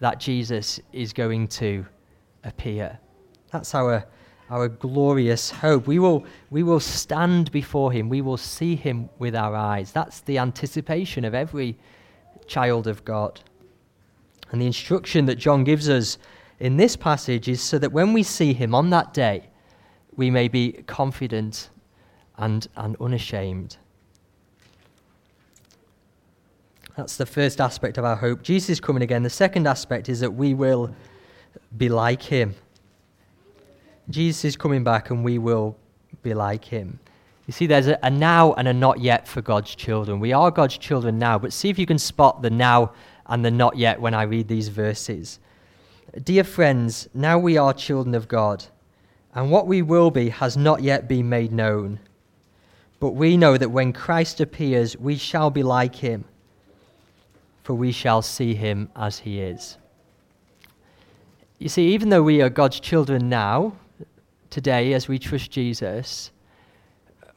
that 0.01 0.19
Jesus 0.19 0.81
is 0.93 1.13
going 1.13 1.47
to 1.47 1.87
appear. 2.43 2.99
That's 3.53 3.73
our, 3.77 4.05
our 4.51 4.69
glorious 4.69 5.51
hope. 5.51 5.87
We 5.87 5.99
will, 5.99 6.25
we 6.51 6.63
will 6.63 6.81
stand 6.81 7.51
before 7.53 7.93
him, 7.93 8.09
we 8.09 8.21
will 8.21 8.37
see 8.37 8.75
him 8.75 9.09
with 9.19 9.35
our 9.35 9.55
eyes. 9.55 9.93
That's 9.93 10.21
the 10.23 10.39
anticipation 10.39 11.25
of 11.25 11.35
every 11.35 11.79
child 12.47 12.87
of 12.87 13.05
God. 13.05 13.41
And 14.51 14.61
the 14.61 14.67
instruction 14.67 15.27
that 15.27 15.37
John 15.37 15.63
gives 15.63 15.89
us 15.89 16.19
in 16.59 16.77
this 16.77 16.97
passage 16.97 17.49
is 17.49 17.63
so 17.63 17.79
that 17.79 17.93
when 17.93 18.13
we 18.13 18.23
see 18.25 18.53
him 18.53 18.75
on 18.75 18.91
that 18.91 19.15
day, 19.15 19.49
we 20.17 20.31
may 20.31 20.49
be 20.49 20.73
confident 20.87 21.71
and, 22.37 22.67
and 22.77 22.97
unashamed. 23.01 23.77
That's 26.97 27.17
the 27.17 27.27
first 27.27 27.61
aspect 27.61 27.97
of 27.97 28.05
our 28.05 28.17
hope. 28.17 28.43
Jesus 28.43 28.81
coming 28.81 29.03
again. 29.03 29.23
The 29.23 29.31
second 29.31 29.67
aspect 29.67 30.09
is 30.09 30.21
that 30.21 30.33
we 30.33 30.53
will 30.53 30.95
be 31.77 31.89
like 31.89 32.21
him. 32.21 32.55
Jesus 34.11 34.45
is 34.45 34.57
coming 34.57 34.85
back 34.85 35.11
and 35.11 35.25
we 35.25 35.39
will 35.39 35.77
be 36.23 36.35
like 36.35 36.65
him. 36.65 36.99
You 37.47 37.53
see, 37.53 37.67
there's 37.67 37.89
a, 37.89 37.99
a, 38.03 38.11
now 38.11 38.53
and 38.55 38.69
a 38.69 38.73
not 38.73 39.01
yet 39.01 39.27
for 39.27 39.43
God's 39.43 39.75
children. 39.75 40.21
We 40.21 40.33
are 40.33 40.51
God's 40.51 40.79
children 40.79 41.19
now, 41.19 41.39
but 41.39 41.53
see 41.53 41.69
if 41.69 41.79
you 41.79 41.87
can 41.87 41.99
spot 41.99 42.43
the 42.43 42.51
now 42.51 42.93
and 43.27 43.45
the 43.45 43.51
not 43.51 43.77
yet 43.77 44.01
when 44.01 44.15
I 44.15 44.23
read 44.23 44.49
these 44.49 44.69
verses. 44.69 45.39
Dear 46.23 46.45
friends, 46.45 47.09
now 47.15 47.39
we 47.39 47.57
are 47.57 47.73
children 47.73 48.15
of 48.15 48.29
God, 48.29 48.65
and 49.35 49.51
what 49.51 49.67
we 49.67 49.83
will 49.83 50.11
be 50.11 50.29
has 50.29 50.57
not 50.57 50.83
yet 50.83 51.09
been 51.09 51.29
made 51.29 51.53
known. 51.53 52.01
But 52.99 53.15
we 53.15 53.37
know 53.37 53.57
that 53.57 53.71
when 53.71 53.93
Christ 53.93 54.41
appears, 54.41 54.97
we 54.97 55.17
shall 55.17 55.51
be 55.51 55.63
like 55.63 55.95
him, 55.95 56.25
for 57.63 57.75
we 57.75 57.93
shall 57.93 58.23
see 58.23 58.55
him 58.55 58.91
as 58.95 59.21
he 59.21 59.41
is. 59.41 59.79
you 61.59 61.69
see, 61.69 61.95
even 61.95 62.09
though 62.09 62.23
we 62.23 62.43
are 62.43 62.51
God's 62.51 62.81
children 62.81 63.29
now, 63.29 63.73
today, 64.51 64.93
as 64.93 65.09
we 65.09 65.19
trust 65.19 65.51
Jesus, 65.51 66.31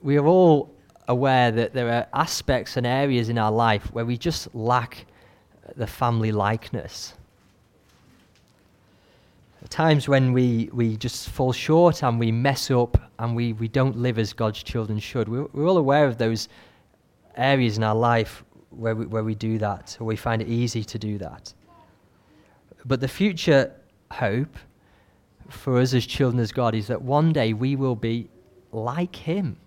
we 0.01 0.17
are 0.17 0.25
all 0.25 0.73
aware 1.07 1.51
that 1.51 1.73
there 1.73 1.89
are 1.91 2.07
aspects 2.13 2.77
and 2.77 2.85
areas 2.85 3.29
in 3.29 3.37
our 3.37 3.51
life 3.51 3.93
where 3.93 4.05
we 4.05 4.17
just 4.17 4.53
lack 4.55 5.05
the 5.75 5.87
family 5.87 6.31
likeness. 6.31 7.13
Times 9.69 10.09
when 10.09 10.33
we, 10.33 10.69
we 10.73 10.97
just 10.97 11.29
fall 11.29 11.53
short 11.53 12.03
and 12.03 12.19
we 12.19 12.31
mess 12.31 12.69
up 12.69 12.99
and 13.19 13.35
we, 13.35 13.53
we 13.53 13.67
don't 13.67 13.97
live 13.97 14.19
as 14.19 14.33
God's 14.33 14.61
children 14.61 14.99
should. 14.99 15.29
We're, 15.29 15.45
we're 15.53 15.67
all 15.67 15.77
aware 15.77 16.05
of 16.05 16.17
those 16.17 16.49
areas 17.37 17.77
in 17.77 17.83
our 17.83 17.95
life 17.95 18.43
where 18.71 18.95
we, 18.95 19.05
where 19.05 19.23
we 19.23 19.35
do 19.35 19.57
that, 19.59 19.97
or 19.99 20.05
we 20.05 20.15
find 20.15 20.41
it 20.41 20.49
easy 20.49 20.83
to 20.83 20.99
do 20.99 21.17
that. 21.19 21.53
But 22.85 22.99
the 22.99 23.07
future 23.07 23.71
hope 24.11 24.57
for 25.49 25.79
us 25.79 25.93
as 25.93 26.05
children 26.05 26.41
of 26.41 26.53
God 26.53 26.75
is 26.75 26.87
that 26.87 27.01
one 27.01 27.33
day 27.33 27.53
we 27.53 27.75
will 27.75 27.95
be 27.95 28.29
like 28.71 29.15
Him 29.15 29.57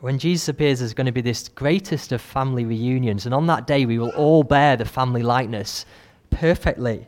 when 0.00 0.18
Jesus 0.18 0.48
appears, 0.48 0.78
there's 0.78 0.94
going 0.94 1.06
to 1.06 1.12
be 1.12 1.20
this 1.20 1.48
greatest 1.48 2.12
of 2.12 2.20
family 2.20 2.64
reunions, 2.64 3.26
and 3.26 3.34
on 3.34 3.46
that 3.48 3.66
day 3.66 3.84
we 3.84 3.98
will 3.98 4.10
all 4.10 4.44
bear 4.44 4.76
the 4.76 4.84
family 4.84 5.22
likeness 5.22 5.86
perfectly. 6.30 7.06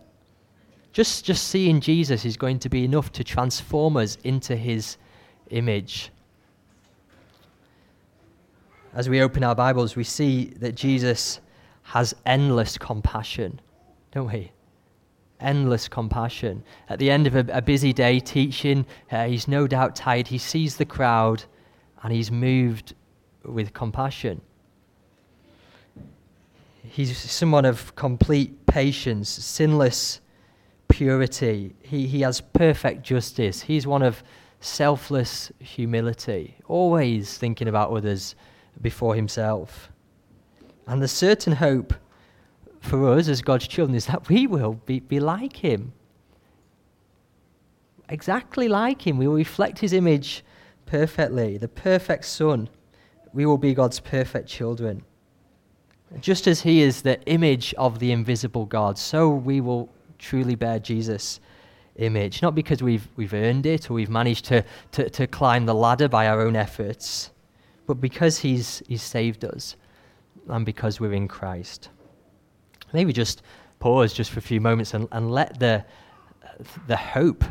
Just, 0.92 1.24
just 1.24 1.48
seeing 1.48 1.80
Jesus 1.80 2.24
is 2.24 2.36
going 2.36 2.58
to 2.58 2.68
be 2.68 2.84
enough 2.84 3.12
to 3.12 3.22
transform 3.22 3.96
us 3.96 4.18
into 4.24 4.56
his 4.56 4.96
image. 5.50 6.10
As 8.92 9.08
we 9.08 9.22
open 9.22 9.44
our 9.44 9.54
Bibles, 9.54 9.94
we 9.94 10.02
see 10.02 10.46
that 10.56 10.74
Jesus 10.74 11.38
has 11.84 12.12
endless 12.26 12.76
compassion, 12.76 13.60
don't 14.10 14.32
we? 14.32 14.50
Endless 15.40 15.88
compassion. 15.88 16.62
At 16.88 16.98
the 16.98 17.10
end 17.10 17.26
of 17.26 17.34
a, 17.34 17.46
a 17.52 17.62
busy 17.62 17.92
day 17.92 18.20
teaching, 18.20 18.86
uh, 19.10 19.26
he's 19.26 19.48
no 19.48 19.66
doubt 19.66 19.96
tired. 19.96 20.28
He 20.28 20.38
sees 20.38 20.76
the 20.76 20.84
crowd 20.84 21.44
and 22.02 22.12
he's 22.12 22.30
moved 22.30 22.94
with 23.44 23.72
compassion. 23.72 24.40
He's 26.82 27.16
someone 27.16 27.64
of 27.64 27.94
complete 27.94 28.66
patience, 28.66 29.28
sinless 29.28 30.20
purity. 30.88 31.74
He, 31.82 32.06
he 32.06 32.22
has 32.22 32.40
perfect 32.40 33.02
justice. 33.02 33.62
He's 33.62 33.86
one 33.86 34.02
of 34.02 34.22
selfless 34.60 35.50
humility, 35.58 36.56
always 36.66 37.38
thinking 37.38 37.68
about 37.68 37.90
others 37.90 38.34
before 38.82 39.14
himself. 39.14 39.90
And 40.86 41.00
the 41.00 41.08
certain 41.08 41.54
hope 41.54 41.94
for 42.80 43.12
us 43.12 43.28
as 43.28 43.42
God's 43.42 43.68
children 43.68 43.94
is 43.94 44.06
that 44.06 44.28
we 44.28 44.46
will 44.46 44.80
be, 44.86 45.00
be 45.00 45.20
like 45.20 45.56
him. 45.56 45.92
Exactly 48.08 48.68
like 48.68 49.06
him. 49.06 49.18
We 49.18 49.28
will 49.28 49.36
reflect 49.36 49.78
his 49.78 49.92
image 49.92 50.42
perfectly, 50.86 51.56
the 51.56 51.68
perfect 51.68 52.24
Son. 52.24 52.68
We 53.32 53.46
will 53.46 53.58
be 53.58 53.74
God's 53.74 54.00
perfect 54.00 54.48
children. 54.48 55.04
Just 56.20 56.48
as 56.48 56.60
He 56.60 56.82
is 56.82 57.02
the 57.02 57.22
image 57.26 57.72
of 57.78 58.00
the 58.00 58.10
invisible 58.10 58.66
God, 58.66 58.98
so 58.98 59.30
we 59.30 59.60
will 59.60 59.88
truly 60.18 60.56
bear 60.56 60.80
Jesus' 60.80 61.38
image. 61.96 62.42
Not 62.42 62.56
because 62.56 62.82
we've, 62.82 63.06
we've 63.14 63.34
earned 63.34 63.66
it 63.66 63.88
or 63.88 63.94
we've 63.94 64.10
managed 64.10 64.46
to, 64.46 64.64
to, 64.92 65.08
to 65.10 65.26
climb 65.28 65.66
the 65.66 65.74
ladder 65.74 66.08
by 66.08 66.26
our 66.26 66.40
own 66.40 66.56
efforts, 66.56 67.30
but 67.86 68.00
because 68.00 68.38
he's, 68.38 68.82
he's 68.88 69.02
saved 69.02 69.44
us 69.44 69.76
and 70.48 70.66
because 70.66 70.98
we're 70.98 71.12
in 71.12 71.28
Christ. 71.28 71.90
Maybe 72.92 73.12
just 73.12 73.42
pause 73.78 74.12
just 74.12 74.30
for 74.30 74.38
a 74.38 74.42
few 74.42 74.60
moments 74.60 74.94
and, 74.94 75.08
and 75.12 75.30
let 75.30 75.58
the, 75.58 75.84
the 76.86 76.96
hope 76.96 77.44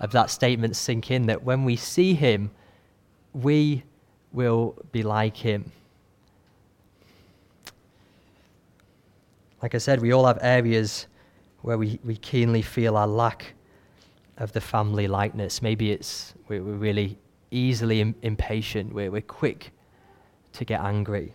of 0.00 0.10
that 0.12 0.30
statement 0.30 0.76
sink 0.76 1.10
in 1.10 1.26
that 1.26 1.42
when 1.42 1.64
we 1.64 1.76
see 1.76 2.14
Him, 2.14 2.50
we 3.32 3.82
will 4.32 4.76
be 4.92 5.02
like 5.02 5.36
him. 5.36 5.72
Like 9.62 9.74
I 9.74 9.78
said, 9.78 10.00
we 10.00 10.12
all 10.12 10.26
have 10.26 10.38
areas 10.42 11.06
where 11.62 11.78
we, 11.78 11.98
we 12.04 12.16
keenly 12.16 12.62
feel 12.62 12.96
our 12.96 13.06
lack 13.06 13.54
of 14.36 14.52
the 14.52 14.60
family 14.60 15.08
likeness. 15.08 15.62
Maybe 15.62 15.90
it's 15.90 16.34
we're, 16.48 16.62
we're 16.62 16.74
really 16.74 17.18
easily 17.50 18.00
Im- 18.00 18.14
impatient, 18.22 18.92
we're, 18.92 19.10
we're 19.10 19.22
quick 19.22 19.72
to 20.52 20.64
get 20.64 20.80
angry. 20.80 21.32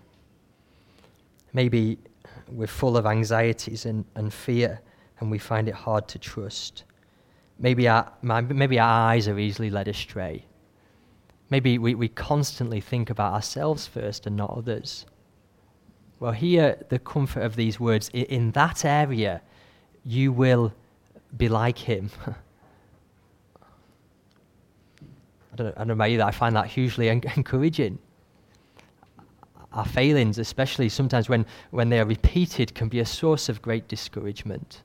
Maybe 1.54 1.98
we're 2.52 2.68
full 2.68 2.98
of 2.98 3.06
anxieties 3.06 3.86
and, 3.86 4.06
and 4.16 4.34
fear 4.34 4.82
and 5.20 5.32
we 5.32 5.38
find 5.38 5.68
it 5.68 5.76
hard 5.76 6.08
to 6.10 6.20
trust. 6.20 6.84
Maybe 7.60 7.88
our, 7.88 8.12
maybe 8.22 8.80
our 8.80 9.12
eyes 9.12 9.28
are 9.28 9.38
easily 9.38 9.70
led 9.70 9.88
astray. 9.88 10.46
Maybe 11.50 11.78
we, 11.78 11.96
we 11.96 12.08
constantly 12.08 12.82
think 12.82 13.10
about 13.10 13.34
ourselves 13.34 13.86
first 13.86 14.26
and 14.26 14.36
not 14.36 14.50
others. 14.58 15.06
Well, 16.20 16.32
here, 16.32 16.84
the 16.90 17.00
comfort 17.00 17.44
of 17.44 17.56
these 17.56 17.80
words. 17.80 18.10
In 18.14 18.52
that 18.52 18.86
area, 18.86 19.42
you 20.04 20.32
will 20.32 20.74
be 21.36 21.50
like 21.50 21.78
him. 21.78 22.10
I 25.54 25.56
don't, 25.56 25.88
know, 25.88 25.94
about 25.94 26.12
you, 26.12 26.22
I 26.22 26.32
find 26.32 26.56
that 26.56 26.68
hugely 26.68 27.08
encouraging. 27.36 28.00
Our 29.74 29.86
failings, 29.86 30.38
especially 30.38 30.90
sometimes 30.90 31.30
when, 31.30 31.46
when 31.70 31.90
they 31.90 32.00
are 32.00 32.06
repeated, 32.06 32.76
can 32.76 32.90
be 32.90 33.00
a 33.00 33.06
source 33.06 33.48
of 33.48 33.62
great 33.62 33.88
discouragement. 33.88 34.82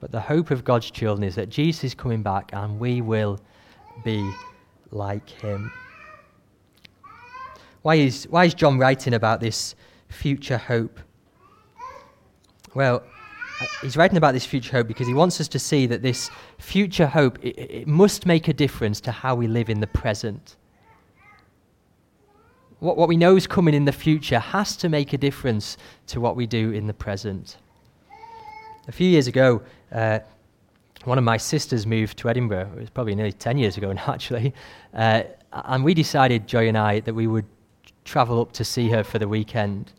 But 0.00 0.10
the 0.10 0.20
hope 0.20 0.50
of 0.50 0.64
God's 0.64 0.90
children 0.90 1.22
is 1.22 1.34
that 1.36 1.48
Jesus 1.48 1.84
is 1.84 1.94
coming 1.94 2.22
back 2.22 2.50
and 2.52 2.80
we 2.80 3.02
will 3.02 3.38
be 4.02 4.32
like 4.90 5.28
him. 5.28 5.70
Why 7.82 7.96
is, 7.96 8.26
why 8.30 8.46
is 8.46 8.54
John 8.54 8.78
writing 8.78 9.14
about 9.14 9.40
this 9.40 9.74
future 10.08 10.58
hope? 10.58 10.98
Well, 12.74 13.02
he's 13.82 13.96
writing 13.96 14.16
about 14.16 14.32
this 14.32 14.44
future 14.44 14.78
hope 14.78 14.88
because 14.88 15.06
he 15.06 15.14
wants 15.14 15.40
us 15.40 15.48
to 15.48 15.58
see 15.58 15.86
that 15.86 16.02
this 16.02 16.30
future 16.58 17.06
hope 17.06 17.38
it, 17.44 17.58
it 17.58 17.86
must 17.86 18.26
make 18.26 18.48
a 18.48 18.52
difference 18.52 19.00
to 19.02 19.12
how 19.12 19.34
we 19.34 19.46
live 19.46 19.70
in 19.70 19.80
the 19.80 19.86
present. 19.86 20.56
What, 22.80 22.96
what 22.96 23.08
we 23.08 23.16
know 23.16 23.36
is 23.36 23.46
coming 23.46 23.74
in 23.74 23.84
the 23.84 23.92
future 23.92 24.38
has 24.38 24.74
to 24.78 24.88
make 24.88 25.12
a 25.12 25.18
difference 25.18 25.76
to 26.08 26.20
what 26.20 26.34
we 26.34 26.46
do 26.46 26.72
in 26.72 26.86
the 26.86 26.94
present. 26.94 27.58
A 28.88 28.92
few 28.92 29.06
years 29.06 29.26
ago, 29.26 29.62
uh, 29.92 30.20
one 31.04 31.18
of 31.18 31.24
my 31.24 31.36
sisters 31.36 31.86
moved 31.86 32.18
to 32.18 32.30
Edinburgh. 32.30 32.70
It 32.76 32.80
was 32.80 32.90
probably 32.90 33.14
nearly 33.14 33.32
10 33.32 33.58
years 33.58 33.76
ago 33.76 33.92
now, 33.92 34.04
actually. 34.08 34.54
Uh, 34.94 35.24
and 35.52 35.84
we 35.84 35.92
decided, 35.92 36.46
Joy 36.46 36.68
and 36.68 36.78
I, 36.78 37.00
that 37.00 37.14
we 37.14 37.26
would 37.26 37.44
travel 38.06 38.40
up 38.40 38.52
to 38.52 38.64
see 38.64 38.88
her 38.88 39.04
for 39.04 39.18
the 39.18 39.28
weekend. 39.28 39.92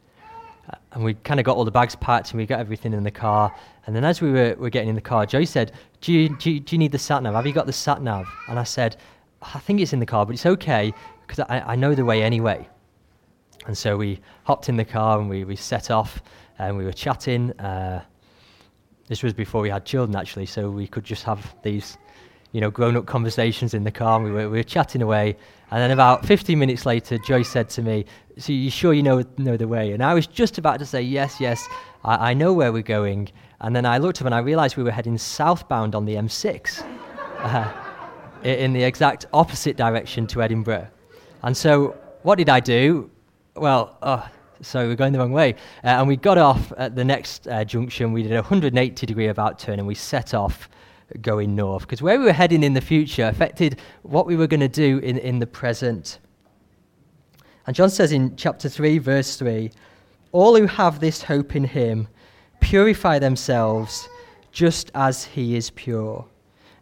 Uh, 0.68 0.76
and 0.94 1.04
we 1.04 1.14
kind 1.14 1.40
of 1.40 1.46
got 1.46 1.58
all 1.58 1.66
the 1.66 1.72
bags 1.72 1.96
packed 1.96 2.32
and 2.32 2.40
we 2.40 2.48
got 2.48 2.60
everything 2.60 2.94
in 2.94 3.04
the 3.04 3.12
car. 3.12 3.56
And 3.86 3.96
then 3.96 4.04
as 4.04 4.22
we 4.22 4.32
were, 4.32 4.56
were 4.58 4.72
getting 4.72 4.90
in 4.90 4.96
the 4.96 5.02
car, 5.02 5.28
Joy 5.28 5.46
said, 5.46 5.72
do 6.02 6.12
you, 6.12 6.36
do, 6.38 6.50
you, 6.50 6.60
do 6.60 6.76
you 6.76 6.80
need 6.80 6.92
the 6.92 7.00
sat 7.00 7.22
nav? 7.22 7.36
Have 7.36 7.46
you 7.46 7.54
got 7.54 7.68
the 7.68 7.74
sat 7.74 8.02
nav? 8.02 8.26
And 8.50 8.58
I 8.58 8.64
said, 8.64 8.98
I 9.42 9.60
think 9.60 9.82
it's 9.82 9.94
in 9.94 10.00
the 10.00 10.06
car, 10.06 10.26
but 10.26 10.34
it's 10.34 10.46
okay 10.48 10.94
because 11.32 11.46
I, 11.50 11.62
I 11.62 11.76
know 11.78 11.96
the 11.96 12.04
way 12.04 12.24
anyway. 12.24 12.68
And 13.66 13.78
so 13.78 13.96
we 13.96 14.20
hopped 14.44 14.68
in 14.68 14.76
the 14.76 14.84
car 14.84 15.18
and 15.18 15.30
we, 15.30 15.46
we 15.46 15.56
set 15.56 15.90
off 15.90 16.22
and 16.60 16.76
we 16.76 16.84
were 16.84 16.92
chatting. 16.92 17.52
Uh, 17.58 18.04
this 19.08 19.24
was 19.24 19.32
before 19.32 19.62
we 19.62 19.70
had 19.70 19.86
children, 19.86 20.18
actually, 20.18 20.46
so 20.46 20.70
we 20.70 20.88
could 20.88 21.06
just 21.06 21.24
have 21.24 21.56
these, 21.64 21.98
you 22.52 22.60
know, 22.60 22.70
grown-up 22.70 23.06
conversations 23.06 23.74
in 23.74 23.86
the 23.86 23.92
car. 23.92 24.18
And 24.18 24.26
we 24.26 24.32
were, 24.32 24.50
we 24.50 24.58
were 24.58 24.64
chatting 24.64 25.02
away, 25.02 25.38
and 25.72 25.80
then 25.80 25.92
about 25.92 26.26
15 26.26 26.60
minutes 26.60 26.86
later, 26.86 27.18
Joy 27.18 27.44
said 27.44 27.70
to 27.72 27.82
me, 27.82 28.06
"So 28.38 28.52
you 28.52 28.70
sure 28.70 28.94
you 28.94 29.04
know 29.04 29.24
know 29.38 29.56
the 29.56 29.68
way?" 29.68 29.94
And 29.94 30.04
I 30.04 30.14
was 30.14 30.28
just 30.28 30.58
about 30.58 30.80
to 30.80 30.86
say, 30.86 31.02
"Yes, 31.02 31.40
yes, 31.40 31.66
I, 32.04 32.32
I 32.32 32.34
know 32.34 32.52
where 32.52 32.74
we're 32.74 32.82
going." 32.82 33.30
And 33.62 33.74
then 33.76 33.86
I 33.86 34.00
looked 34.00 34.22
up 34.22 34.26
and 34.26 34.36
I 34.36 34.40
realised 34.40 34.76
we 34.76 34.84
were 34.84 34.92
heading 34.92 35.18
southbound 35.18 35.96
on 35.96 36.06
the 36.06 36.16
M6, 36.16 36.84
uh, 37.40 37.72
in 38.44 38.74
the 38.74 38.84
exact 38.84 39.28
opposite 39.34 39.78
direction 39.78 40.28
to 40.28 40.42
Edinburgh. 40.42 40.88
And 41.44 41.56
so, 41.56 41.98
what 42.24 42.38
did 42.38 42.50
I 42.50 42.60
do? 42.60 43.10
Well, 43.56 43.98
uh, 44.02 44.28
so 44.62 44.88
we're 44.88 44.96
going 44.96 45.14
the 45.14 45.20
wrong 45.20 45.32
way. 45.32 45.54
Uh, 45.84 45.88
and 45.88 46.08
we 46.08 46.16
got 46.16 46.38
off 46.38 46.72
at 46.78 46.96
the 46.96 47.04
next 47.04 47.48
uh, 47.48 47.64
junction. 47.64 48.14
We 48.14 48.24
did 48.24 48.32
a 48.34 48.36
180 48.36 49.06
degree 49.06 49.28
about 49.28 49.60
turn 49.60 49.80
and 49.80 49.88
we 49.88 49.96
set 49.96 50.34
off 50.34 50.70
going 51.22 51.56
north 51.56 51.82
because 51.82 52.02
where 52.02 52.18
we 52.18 52.26
were 52.26 52.34
heading 52.34 52.64
in 52.64 52.74
the 52.74 52.82
future 52.82 53.26
affected 53.26 53.80
what 54.04 54.26
we 54.26 54.36
were 54.36 54.48
going 54.48 54.62
to 54.62 54.70
do 54.70 55.00
in, 55.00 55.18
in 55.18 55.40
the 55.40 55.48
present. 55.48 56.20
And 57.68 57.76
John 57.76 57.90
says 57.90 58.12
in 58.12 58.36
chapter 58.36 58.70
3, 58.70 59.00
verse 59.00 59.36
3 59.36 59.72
All 60.32 60.56
who 60.56 60.68
have 60.68 61.00
this 61.00 61.24
hope 61.24 61.56
in 61.56 61.64
him 61.64 62.08
purify 62.60 63.20
themselves 63.20 64.08
just 64.52 64.92
as 64.94 65.24
he 65.24 65.56
is 65.56 65.70
pure. 65.72 66.26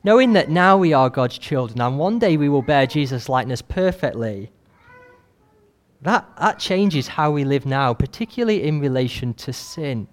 Knowing 0.03 0.33
that 0.33 0.49
now 0.49 0.77
we 0.77 0.93
are 0.93 1.09
God's 1.09 1.37
children 1.37 1.81
and 1.81 1.99
one 1.99 2.19
day 2.19 2.37
we 2.37 2.49
will 2.49 2.61
bear 2.61 2.87
Jesus' 2.87 3.27
likeness 3.27 3.61
perfectly 3.61 4.51
that, 6.01 6.27
that 6.39 6.59
changes 6.59 7.07
how 7.07 7.31
we 7.31 7.43
live 7.43 7.65
now, 7.65 7.93
particularly 7.93 8.63
in 8.63 8.79
relation 8.79 9.33
to 9.35 9.53
sin. 9.53 10.07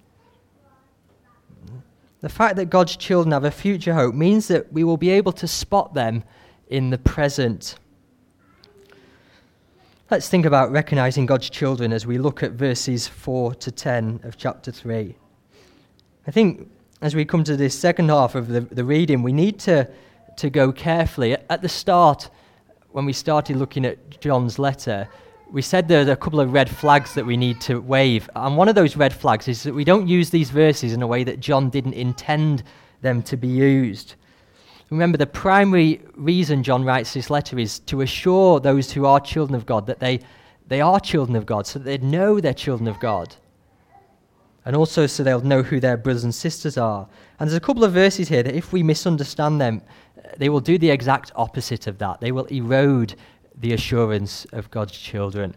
the 2.21 2.29
fact 2.29 2.57
that 2.57 2.71
God's 2.71 2.97
children 2.97 3.33
have 3.33 3.45
a 3.45 3.51
future 3.51 3.95
hope 3.95 4.15
means 4.15 4.49
that 4.49 4.73
we 4.73 4.83
will 4.83 4.97
be 4.97 5.11
able 5.11 5.33
to 5.33 5.47
spot 5.47 5.95
them 5.95 6.25
in 6.69 6.91
the 6.91 6.99
present. 6.99 7.77
Let's 10.11 10.29
think 10.29 10.45
about 10.45 10.73
recognizing 10.73 11.27
God's 11.27 11.51
children 11.51 11.93
as 11.93 12.05
we 12.07 12.19
look 12.19 12.43
at 12.43 12.53
verses 12.53 13.07
4 13.07 13.55
to 13.57 13.71
10 13.71 14.21
of 14.25 14.37
chapter 14.37 14.73
3. 14.73 15.15
I 16.27 16.31
think 16.33 16.69
as 17.03 17.15
we 17.15 17.25
come 17.25 17.45
to 17.45 17.57
this 17.57 17.79
second 17.79 18.09
half 18.09 18.35
of 18.35 18.49
the, 18.49 18.63
the 18.63 18.85
reading, 18.85 19.23
we 19.23 19.33
need 19.33 19.59
to, 19.61 19.89
to 20.37 20.51
go 20.51 20.73
carefully. 20.73 21.37
At 21.51 21.63
the 21.63 21.69
start, 21.69 22.31
when 22.93 23.05
we 23.05 23.13
started 23.13 23.57
looking 23.57 23.85
at 23.85 24.21
John's 24.21 24.59
letter, 24.59 25.09
we 25.51 25.63
said 25.63 25.87
there 25.87 26.07
are 26.07 26.11
a 26.11 26.17
couple 26.17 26.41
of 26.41 26.53
red 26.53 26.69
flags 26.69 27.15
that 27.15 27.25
we 27.25 27.37
need 27.37 27.61
to 27.63 27.81
wave. 27.81 28.29
And 28.35 28.57
one 28.57 28.69
of 28.69 28.75
those 28.75 28.97
red 28.97 29.13
flags 29.13 29.47
is 29.47 29.63
that 29.65 29.75
we 29.75 29.85
don't 29.85 30.09
use 30.09 30.31
these 30.31 30.51
verses 30.51 30.93
in 30.93 31.03
a 31.03 31.07
way 31.07 31.23
that 31.25 31.39
John 31.39 31.71
didn't 31.71 31.93
intend 31.93 32.63
them 33.03 33.23
to 33.25 33.37
be 33.37 33.49
used. 33.49 34.15
Remember, 34.91 35.19
the 35.19 35.27
primary 35.27 36.01
reason 36.15 36.63
John 36.63 36.85
writes 36.85 37.13
this 37.13 37.29
letter 37.29 37.59
is 37.59 37.81
to 37.81 38.01
assure 38.01 38.61
those 38.61 38.93
who 38.93 39.05
are 39.05 39.21
children 39.21 39.55
of 39.55 39.67
God 39.67 39.87
that 39.87 40.01
they, 40.01 40.21
they 40.69 40.81
are 40.81 40.99
children 40.99 41.37
of 41.37 41.45
God, 41.45 41.67
so 41.67 41.79
that 41.79 41.85
they 41.85 41.99
know 41.99 42.41
they're 42.41 42.55
children 42.55 42.89
of 42.89 42.99
God. 43.01 43.35
And 44.67 44.75
also 44.75 45.07
so 45.07 45.23
they'll 45.23 45.41
know 45.41 45.63
who 45.63 45.79
their 45.79 45.97
brothers 45.97 46.25
and 46.25 46.35
sisters 46.35 46.77
are. 46.77 47.09
And 47.39 47.49
there's 47.49 47.57
a 47.57 47.61
couple 47.61 47.85
of 47.85 47.93
verses 47.93 48.29
here 48.29 48.43
that 48.43 48.55
if 48.55 48.73
we 48.73 48.83
misunderstand 48.83 49.61
them, 49.61 49.81
they 50.37 50.49
will 50.49 50.61
do 50.61 50.77
the 50.77 50.91
exact 50.91 51.31
opposite 51.37 51.87
of 51.87 51.99
that. 51.99 52.21
They 52.21 52.33
will 52.33 52.47
erode 52.47 53.15
the 53.59 53.73
assurance 53.73 54.45
of 54.53 54.71
God's 54.73 54.99
children. 54.99 55.55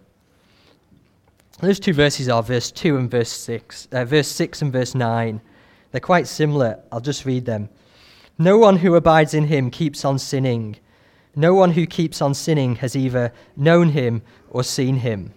Those 1.60 1.80
two 1.80 1.92
verses 1.92 2.30
are 2.30 2.44
verse 2.44 2.72
2 2.72 2.98
and 2.98 3.10
verse 3.10 3.32
6, 3.32 3.88
uh, 3.92 4.06
verse 4.06 4.28
6 4.28 4.62
and 4.62 4.72
verse 4.72 4.94
9. 4.94 5.42
They're 5.92 6.00
quite 6.00 6.28
similar. 6.28 6.80
I'll 6.92 7.02
just 7.02 7.26
read 7.26 7.46
them. 7.46 7.70
No 8.38 8.60
one 8.60 8.78
who 8.78 8.94
abides 8.96 9.34
in 9.34 9.48
him 9.48 9.72
keeps 9.72 10.06
on 10.06 10.20
sinning. 10.20 10.78
No 11.36 11.56
one 11.56 11.72
who 11.72 11.88
keeps 11.88 12.22
on 12.22 12.36
sinning 12.36 12.76
has 12.76 12.96
either 12.96 13.34
known 13.58 13.90
him 13.90 14.22
or 14.52 14.64
seen 14.64 14.98
him. 14.98 15.34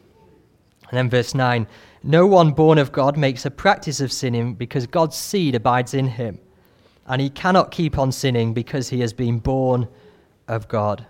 And 0.91 0.99
then 0.99 1.11
verse 1.11 1.35
9 1.35 1.67
No 2.03 2.27
one 2.27 2.53
born 2.53 2.79
of 2.79 2.93
God 2.93 3.17
makes 3.17 3.47
a 3.47 3.51
practice 3.51 4.01
of 4.01 4.13
sinning 4.13 4.55
because 4.55 4.87
God's 4.87 5.17
seed 5.17 5.55
abides 5.55 5.95
in 5.95 6.09
him. 6.09 6.39
And 7.07 7.21
he 7.21 7.31
cannot 7.31 7.71
keep 7.71 7.99
on 7.99 8.13
sinning 8.13 8.55
because 8.55 8.89
he 8.89 9.01
has 9.01 9.13
been 9.13 9.39
born 9.39 9.89
of 10.49 10.69
God 10.69 11.07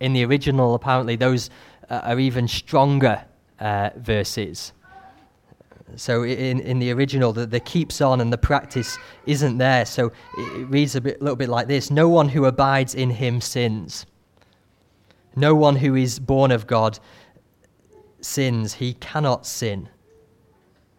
in 0.00 0.12
the 0.12 0.24
original, 0.24 0.74
apparently, 0.74 1.16
those 1.16 1.50
uh, 1.88 2.00
are 2.04 2.18
even 2.18 2.48
stronger 2.48 3.24
uh, 3.60 3.90
verses. 3.96 4.72
So 5.94 6.24
in, 6.24 6.60
in 6.60 6.78
the 6.78 6.90
original, 6.92 7.32
the, 7.32 7.46
the 7.46 7.60
keeps 7.60 8.00
on 8.00 8.20
and 8.20 8.32
the 8.32 8.38
practice 8.38 8.98
isn't 9.24 9.58
there. 9.58 9.86
So 9.86 10.12
it, 10.36 10.68
reads 10.68 10.96
a 10.96 11.00
bit, 11.00 11.22
little 11.22 11.36
bit 11.36 11.48
like 11.48 11.68
this 11.68 11.90
No 11.90 12.08
one 12.08 12.28
who 12.28 12.44
abides 12.44 12.94
in 12.94 13.10
him 13.10 13.40
sins. 13.40 14.04
No 15.36 15.54
one 15.54 15.76
who 15.76 15.94
is 15.94 16.18
born 16.18 16.50
of 16.50 16.66
God 16.66 16.98
sins. 18.26 18.74
He 18.74 18.94
cannot 18.94 19.46
sin. 19.46 19.88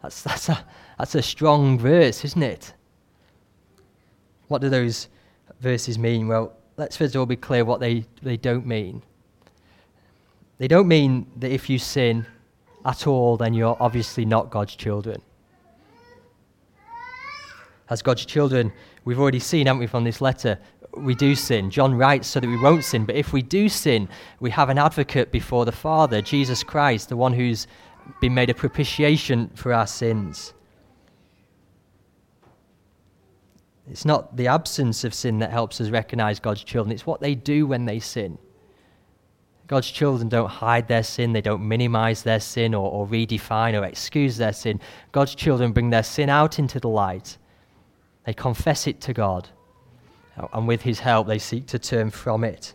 That's, 0.01 0.21
that's, 0.21 0.49
a, 0.49 0.65
that's 0.97 1.15
a 1.15 1.21
strong 1.21 1.77
verse, 1.77 2.23
isn't 2.23 2.43
it? 2.43 2.73
What 4.47 4.61
do 4.61 4.69
those 4.69 5.09
verses 5.59 5.99
mean? 5.99 6.27
Well, 6.27 6.53
let's 6.77 6.95
first 6.95 7.15
of 7.15 7.19
all 7.19 7.25
be 7.25 7.35
clear 7.35 7.65
what 7.65 7.79
they, 7.79 8.05
they 8.21 8.37
don't 8.37 8.65
mean. 8.65 9.01
They 10.57 10.67
don't 10.67 10.87
mean 10.87 11.27
that 11.37 11.51
if 11.51 11.69
you 11.69 11.77
sin 11.77 12.25
at 12.85 13.05
all, 13.05 13.37
then 13.37 13.53
you're 13.53 13.77
obviously 13.79 14.25
not 14.25 14.49
God's 14.49 14.75
children. 14.75 15.21
As 17.89 18.01
God's 18.01 18.25
children, 18.25 18.71
we've 19.05 19.19
already 19.19 19.39
seen, 19.39 19.67
haven't 19.67 19.79
we, 19.79 19.87
from 19.87 20.03
this 20.03 20.19
letter, 20.19 20.59
we 21.01 21.15
do 21.15 21.35
sin. 21.35 21.69
John 21.69 21.95
writes 21.95 22.27
so 22.27 22.39
that 22.39 22.47
we 22.47 22.59
won't 22.59 22.83
sin, 22.83 23.05
but 23.05 23.15
if 23.15 23.33
we 23.33 23.41
do 23.41 23.69
sin, 23.69 24.09
we 24.39 24.49
have 24.51 24.69
an 24.69 24.77
advocate 24.77 25.31
before 25.31 25.65
the 25.65 25.71
Father, 25.71 26.21
Jesus 26.21 26.63
Christ, 26.63 27.09
the 27.09 27.17
one 27.17 27.33
who's 27.33 27.67
been 28.21 28.33
made 28.33 28.49
a 28.49 28.53
propitiation 28.53 29.49
for 29.55 29.73
our 29.73 29.87
sins. 29.87 30.53
It's 33.89 34.05
not 34.05 34.35
the 34.35 34.47
absence 34.47 35.03
of 35.03 35.13
sin 35.13 35.39
that 35.39 35.51
helps 35.51 35.79
us 35.79 35.89
recognize 35.89 36.39
God's 36.39 36.63
children, 36.63 36.93
it's 36.93 37.05
what 37.05 37.21
they 37.21 37.35
do 37.35 37.65
when 37.65 37.85
they 37.85 37.99
sin. 37.99 38.37
God's 39.67 39.91
children 39.91 40.29
don't 40.29 40.49
hide 40.49 40.87
their 40.87 41.03
sin, 41.03 41.33
they 41.33 41.41
don't 41.41 41.67
minimize 41.67 42.23
their 42.23 42.39
sin 42.39 42.73
or, 42.73 42.89
or, 42.89 43.05
redefine 43.05 43.79
or 43.79 43.83
excuse 43.85 44.37
their 44.37 44.53
sin. 44.53 44.79
God's 45.11 45.35
children 45.35 45.73
bring 45.73 45.89
their 45.89 46.03
sin 46.03 46.29
out 46.29 46.57
into 46.57 46.79
the 46.79 46.87
light. 46.87 47.37
They 48.25 48.33
confess 48.33 48.87
it 48.87 49.01
to 49.01 49.13
God, 49.13 49.49
and 50.53 50.67
with 50.67 50.81
His 50.81 50.99
help, 50.99 51.27
they 51.27 51.39
seek 51.39 51.65
to 51.67 51.79
turn 51.79 52.09
from 52.09 52.43
it. 52.43 52.73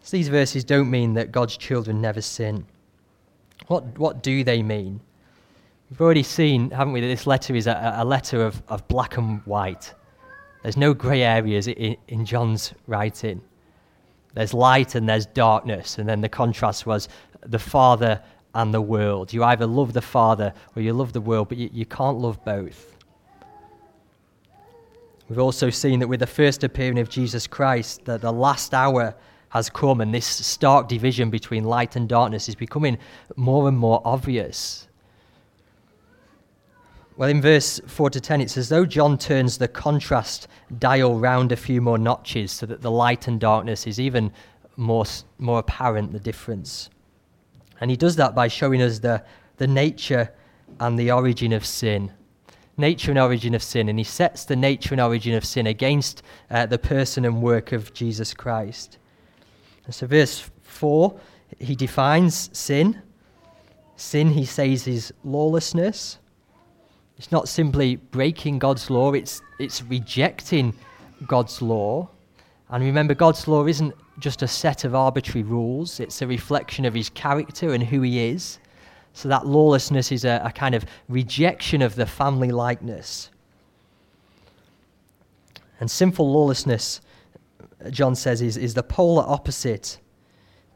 So 0.00 0.16
these 0.16 0.28
verses 0.28 0.64
don't 0.64 0.90
mean 0.90 1.14
that 1.14 1.32
God's 1.32 1.56
children 1.56 2.00
never 2.00 2.20
sin. 2.20 2.66
What, 3.68 3.98
what 3.98 4.22
do 4.22 4.42
they 4.42 4.62
mean? 4.62 5.00
We've 5.90 6.00
already 6.00 6.22
seen, 6.22 6.70
haven't 6.70 6.92
we, 6.92 7.00
that 7.00 7.06
this 7.06 7.26
letter 7.26 7.54
is 7.54 7.66
a, 7.66 7.94
a 7.98 8.04
letter 8.04 8.44
of, 8.44 8.62
of 8.68 8.86
black 8.88 9.16
and 9.18 9.40
white. 9.46 9.94
There's 10.62 10.76
no 10.76 10.94
grey 10.94 11.22
areas 11.22 11.68
in, 11.68 11.96
in 12.08 12.24
John's 12.24 12.72
writing. 12.86 13.42
There's 14.34 14.54
light 14.54 14.94
and 14.94 15.08
there's 15.08 15.26
darkness. 15.26 15.98
And 15.98 16.08
then 16.08 16.20
the 16.20 16.28
contrast 16.28 16.86
was 16.86 17.08
the 17.42 17.58
Father 17.58 18.22
and 18.54 18.72
the 18.72 18.80
world. 18.80 19.32
You 19.32 19.44
either 19.44 19.66
love 19.66 19.92
the 19.92 20.02
Father 20.02 20.52
or 20.74 20.82
you 20.82 20.92
love 20.92 21.12
the 21.12 21.20
world, 21.20 21.48
but 21.48 21.58
you, 21.58 21.68
you 21.72 21.84
can't 21.84 22.18
love 22.18 22.42
both. 22.44 22.91
We've 25.28 25.38
also 25.38 25.70
seen 25.70 26.00
that 26.00 26.08
with 26.08 26.20
the 26.20 26.26
first 26.26 26.64
appearing 26.64 26.98
of 26.98 27.08
Jesus 27.08 27.46
Christ, 27.46 28.04
that 28.04 28.20
the 28.20 28.32
last 28.32 28.74
hour 28.74 29.14
has 29.50 29.68
come, 29.68 30.00
and 30.00 30.14
this 30.14 30.26
stark 30.26 30.88
division 30.88 31.30
between 31.30 31.64
light 31.64 31.96
and 31.96 32.08
darkness 32.08 32.48
is 32.48 32.54
becoming 32.54 32.98
more 33.36 33.68
and 33.68 33.76
more 33.76 34.00
obvious. 34.04 34.88
Well, 37.16 37.28
in 37.28 37.42
verse 37.42 37.78
4 37.86 38.10
to 38.10 38.20
10, 38.20 38.40
it's 38.40 38.56
as 38.56 38.70
though 38.70 38.86
John 38.86 39.18
turns 39.18 39.58
the 39.58 39.68
contrast 39.68 40.48
dial 40.78 41.18
round 41.18 41.52
a 41.52 41.56
few 41.56 41.82
more 41.82 41.98
notches 41.98 42.50
so 42.50 42.64
that 42.66 42.80
the 42.80 42.90
light 42.90 43.28
and 43.28 43.38
darkness 43.38 43.86
is 43.86 44.00
even 44.00 44.32
more, 44.76 45.04
more 45.38 45.58
apparent, 45.58 46.12
the 46.12 46.18
difference. 46.18 46.88
And 47.80 47.90
he 47.90 47.96
does 47.96 48.16
that 48.16 48.34
by 48.34 48.48
showing 48.48 48.80
us 48.80 49.00
the, 49.00 49.22
the 49.58 49.66
nature 49.66 50.32
and 50.80 50.98
the 50.98 51.10
origin 51.10 51.52
of 51.52 51.66
sin. 51.66 52.10
Nature 52.76 53.10
and 53.10 53.18
origin 53.18 53.54
of 53.54 53.62
sin. 53.62 53.88
And 53.88 53.98
he 53.98 54.04
sets 54.04 54.44
the 54.44 54.56
nature 54.56 54.94
and 54.94 55.00
origin 55.00 55.34
of 55.34 55.44
sin 55.44 55.66
against 55.66 56.22
uh, 56.50 56.66
the 56.66 56.78
person 56.78 57.24
and 57.24 57.42
work 57.42 57.72
of 57.72 57.92
Jesus 57.92 58.34
Christ. 58.34 58.98
And 59.84 59.94
so, 59.94 60.06
verse 60.06 60.50
4, 60.62 61.18
he 61.58 61.74
defines 61.74 62.50
sin. 62.52 63.02
Sin, 63.96 64.30
he 64.30 64.44
says, 64.44 64.86
is 64.86 65.12
lawlessness. 65.24 66.18
It's 67.18 67.30
not 67.30 67.48
simply 67.48 67.96
breaking 67.96 68.58
God's 68.58 68.90
law, 68.90 69.12
it's, 69.12 69.42
it's 69.58 69.82
rejecting 69.82 70.74
God's 71.26 71.62
law. 71.62 72.08
And 72.70 72.82
remember, 72.82 73.14
God's 73.14 73.46
law 73.46 73.66
isn't 73.66 73.94
just 74.18 74.42
a 74.42 74.48
set 74.48 74.84
of 74.84 74.94
arbitrary 74.94 75.42
rules, 75.42 76.00
it's 76.00 76.22
a 76.22 76.26
reflection 76.26 76.84
of 76.84 76.94
his 76.94 77.10
character 77.10 77.74
and 77.74 77.82
who 77.82 78.02
he 78.02 78.30
is. 78.30 78.58
So 79.14 79.28
that 79.28 79.46
lawlessness 79.46 80.10
is 80.10 80.24
a, 80.24 80.40
a 80.44 80.50
kind 80.50 80.74
of 80.74 80.84
rejection 81.08 81.82
of 81.82 81.94
the 81.94 82.06
family 82.06 82.50
likeness. 82.50 83.30
And 85.80 85.90
sinful 85.90 86.30
lawlessness, 86.30 87.00
John 87.90 88.14
says, 88.14 88.40
is, 88.40 88.56
is 88.56 88.74
the 88.74 88.82
polar 88.82 89.24
opposite 89.26 89.98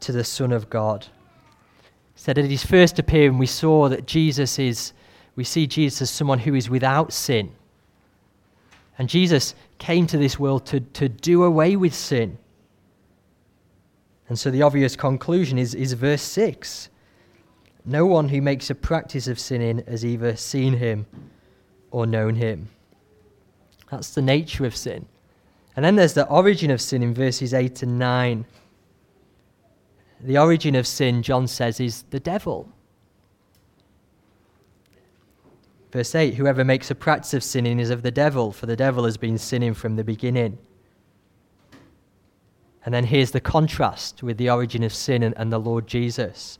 to 0.01 0.11
the 0.11 0.23
Son 0.23 0.51
of 0.51 0.69
God. 0.69 1.07
He 2.13 2.19
said 2.21 2.37
at 2.37 2.45
his 2.45 2.65
first 2.65 2.99
appearing, 2.99 3.37
we 3.37 3.45
saw 3.45 3.89
that 3.89 4.05
Jesus 4.05 4.59
is 4.59 4.93
we 5.37 5.43
see 5.43 5.67
Jesus 5.67 6.01
as 6.01 6.09
someone 6.09 6.39
who 6.39 6.55
is 6.55 6.67
without 6.67 7.13
sin. 7.13 7.53
And 8.97 9.07
Jesus 9.07 9.53
came 9.77 10.07
to 10.07 10.17
this 10.17 10.39
world 10.39 10.65
to, 10.65 10.79
to 10.79 11.07
do 11.07 11.43
away 11.43 11.75
with 11.75 11.93
sin. 11.93 12.39
And 14.27 14.37
so 14.37 14.49
the 14.49 14.63
obvious 14.63 14.95
conclusion 14.95 15.59
is, 15.59 15.75
is 15.75 15.93
verse 15.93 16.23
6. 16.23 16.89
No 17.87 18.05
one 18.05 18.27
who 18.27 18.41
makes 18.41 18.69
a 18.69 18.75
practice 18.75 19.27
of 19.27 19.39
sinning 19.39 19.81
has 19.87 20.05
either 20.05 20.35
seen 20.35 20.73
him 20.73 21.05
or 21.89 22.05
known 22.05 22.35
him. 22.35 22.67
That's 23.89 24.13
the 24.13 24.21
nature 24.21 24.65
of 24.65 24.75
sin. 24.75 25.07
And 25.73 25.85
then 25.85 25.95
there's 25.95 26.13
the 26.13 26.27
origin 26.27 26.69
of 26.69 26.81
sin 26.81 27.01
in 27.01 27.13
verses 27.13 27.53
8 27.53 27.83
and 27.83 27.97
9. 27.97 28.45
The 30.19 30.37
origin 30.37 30.75
of 30.75 30.85
sin, 30.85 31.23
John 31.23 31.47
says, 31.47 31.79
is 31.79 32.03
the 32.09 32.19
devil. 32.19 32.69
Verse 35.93 36.13
8 36.13 36.33
Whoever 36.33 36.65
makes 36.65 36.91
a 36.91 36.95
practice 36.95 37.33
of 37.33 37.43
sinning 37.43 37.79
is 37.79 37.89
of 37.89 38.01
the 38.01 38.11
devil, 38.11 38.51
for 38.51 38.65
the 38.65 38.75
devil 38.75 39.05
has 39.05 39.15
been 39.15 39.37
sinning 39.37 39.73
from 39.73 39.95
the 39.95 40.03
beginning. 40.03 40.57
And 42.83 42.93
then 42.93 43.05
here's 43.05 43.31
the 43.31 43.39
contrast 43.39 44.23
with 44.23 44.37
the 44.37 44.49
origin 44.49 44.83
of 44.83 44.93
sin 44.93 45.23
and, 45.23 45.33
and, 45.37 45.53
the 45.53 45.59
Lord 45.59 45.87
Jesus. 45.87 46.59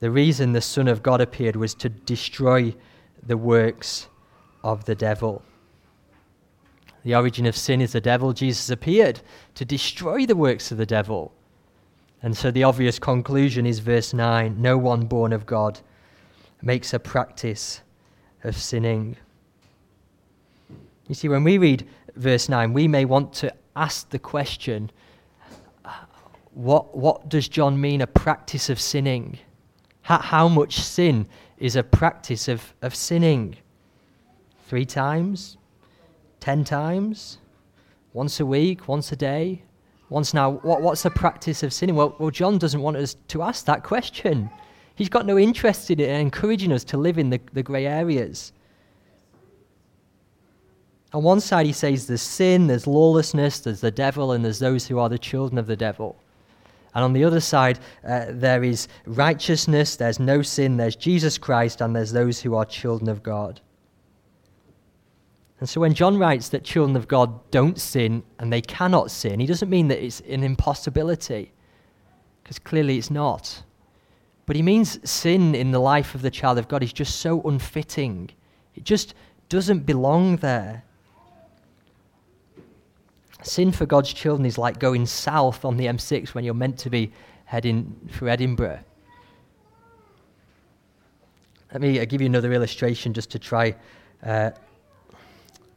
The 0.00 0.10
reason 0.10 0.52
the 0.52 0.60
Son 0.60 0.88
of 0.88 1.02
God 1.02 1.20
appeared 1.20 1.56
was 1.56 1.74
to 1.76 1.88
destroy 1.88 2.74
the 3.22 3.36
works 3.36 4.08
of 4.62 4.84
the 4.84 4.94
devil. 4.94 5.42
The 7.02 7.14
origin 7.14 7.46
of 7.46 7.56
sin 7.56 7.80
is 7.80 7.92
the 7.92 8.00
devil. 8.00 8.32
Jesus 8.32 8.68
appeared 8.68 9.20
to 9.54 9.64
destroy 9.64 10.26
the 10.26 10.36
works 10.36 10.72
of 10.72 10.78
the 10.78 10.86
devil. 10.86 11.32
And 12.22 12.36
so 12.36 12.50
the 12.50 12.64
obvious 12.64 12.98
conclusion 12.98 13.64
is 13.64 13.78
verse 13.78 14.12
9 14.12 14.60
no 14.60 14.76
one 14.76 15.06
born 15.06 15.32
of 15.32 15.46
God 15.46 15.80
makes 16.60 16.92
a 16.92 16.98
practice 16.98 17.80
of 18.42 18.56
sinning. 18.56 19.16
You 21.08 21.14
see, 21.14 21.28
when 21.28 21.44
we 21.44 21.58
read 21.58 21.86
verse 22.16 22.48
9, 22.48 22.72
we 22.72 22.88
may 22.88 23.04
want 23.04 23.32
to 23.34 23.54
ask 23.76 24.10
the 24.10 24.18
question 24.18 24.90
what, 26.54 26.96
what 26.96 27.28
does 27.28 27.48
John 27.48 27.80
mean, 27.80 28.00
a 28.00 28.06
practice 28.06 28.70
of 28.70 28.80
sinning? 28.80 29.38
How, 30.06 30.46
much 30.46 30.78
sin 30.78 31.26
is 31.58 31.74
a 31.74 31.82
practice 31.82 32.46
of, 32.46 32.74
of 32.80 32.94
sinning? 32.94 33.56
Three 34.68 34.84
times? 34.84 35.56
Ten 36.38 36.62
times? 36.62 37.38
Once 38.12 38.38
a 38.38 38.46
week? 38.46 38.86
Once 38.86 39.10
a 39.10 39.16
day? 39.16 39.62
Once 40.08 40.32
now? 40.32 40.52
What, 40.62 40.80
what's 40.80 41.02
the 41.02 41.10
practice 41.10 41.64
of 41.64 41.72
sinning? 41.72 41.96
Well, 41.96 42.14
well, 42.20 42.30
John 42.30 42.56
doesn't 42.56 42.80
want 42.80 42.96
us 42.96 43.16
to 43.26 43.42
ask 43.42 43.64
that 43.64 43.82
question. 43.82 44.48
He's 44.94 45.08
got 45.08 45.26
no 45.26 45.36
interest 45.40 45.90
in 45.90 45.98
it 45.98 46.08
and 46.08 46.22
encouraging 46.22 46.72
us 46.72 46.84
to 46.84 46.96
live 46.96 47.18
in 47.18 47.30
the, 47.30 47.40
the 47.52 47.64
grey 47.64 47.86
areas. 47.86 48.52
On 51.12 51.24
one 51.24 51.40
side, 51.40 51.66
he 51.66 51.72
says 51.72 52.06
there's 52.06 52.22
sin, 52.22 52.68
there's 52.68 52.86
lawlessness, 52.86 53.58
there's 53.58 53.80
the 53.80 53.90
devil, 53.90 54.30
and 54.30 54.44
there's 54.44 54.60
those 54.60 54.86
who 54.86 55.00
are 55.00 55.08
the 55.08 55.18
children 55.18 55.58
of 55.58 55.66
the 55.66 55.76
devil. 55.76 56.16
And 56.96 57.04
on 57.04 57.12
the 57.12 57.24
other 57.24 57.40
side, 57.40 57.78
uh, 58.08 58.24
there 58.30 58.64
is 58.64 58.88
righteousness, 59.04 59.96
there's 59.96 60.18
no 60.18 60.40
sin, 60.40 60.78
there's 60.78 60.96
Jesus 60.96 61.36
Christ, 61.36 61.82
and 61.82 61.94
there's 61.94 62.10
those 62.10 62.40
who 62.40 62.54
are 62.54 62.64
children 62.64 63.10
of 63.10 63.22
God. 63.22 63.60
And 65.60 65.68
so 65.68 65.82
when 65.82 65.92
John 65.92 66.16
writes 66.16 66.48
that 66.48 66.64
children 66.64 66.96
of 66.96 67.06
God 67.06 67.50
don't 67.50 67.78
sin 67.78 68.22
and 68.38 68.50
they 68.50 68.62
cannot 68.62 69.10
sin, 69.10 69.40
he 69.40 69.46
doesn't 69.46 69.68
mean 69.68 69.88
that 69.88 70.02
it's 70.02 70.20
an 70.20 70.42
impossibility, 70.42 71.52
because 72.42 72.58
clearly 72.58 72.96
it's 72.96 73.10
not. 73.10 73.62
But 74.46 74.56
he 74.56 74.62
means 74.62 74.98
sin 75.06 75.54
in 75.54 75.72
the 75.72 75.78
life 75.78 76.14
of 76.14 76.22
the 76.22 76.30
child 76.30 76.56
of 76.56 76.66
God 76.66 76.82
is 76.82 76.94
just 76.94 77.16
so 77.16 77.42
unfitting. 77.42 78.30
It 78.74 78.84
just 78.84 79.12
doesn't 79.50 79.80
belong 79.80 80.38
there. 80.38 80.82
Sin 83.46 83.70
for 83.70 83.86
God's 83.86 84.12
children 84.12 84.44
is 84.44 84.58
like 84.58 84.80
going 84.80 85.06
south 85.06 85.64
on 85.64 85.76
the 85.76 85.86
M6 85.86 86.34
when 86.34 86.42
you're 86.42 86.52
meant 86.52 86.76
to 86.80 86.90
be 86.90 87.12
heading 87.44 87.94
for 88.10 88.28
Edinburgh. 88.28 88.80
Let 91.72 91.80
me 91.80 92.00
uh, 92.00 92.04
give 92.06 92.20
you 92.20 92.26
another 92.26 92.52
illustration 92.52 93.14
just 93.14 93.30
to 93.30 93.38
try 93.38 93.76
uh, 94.24 94.50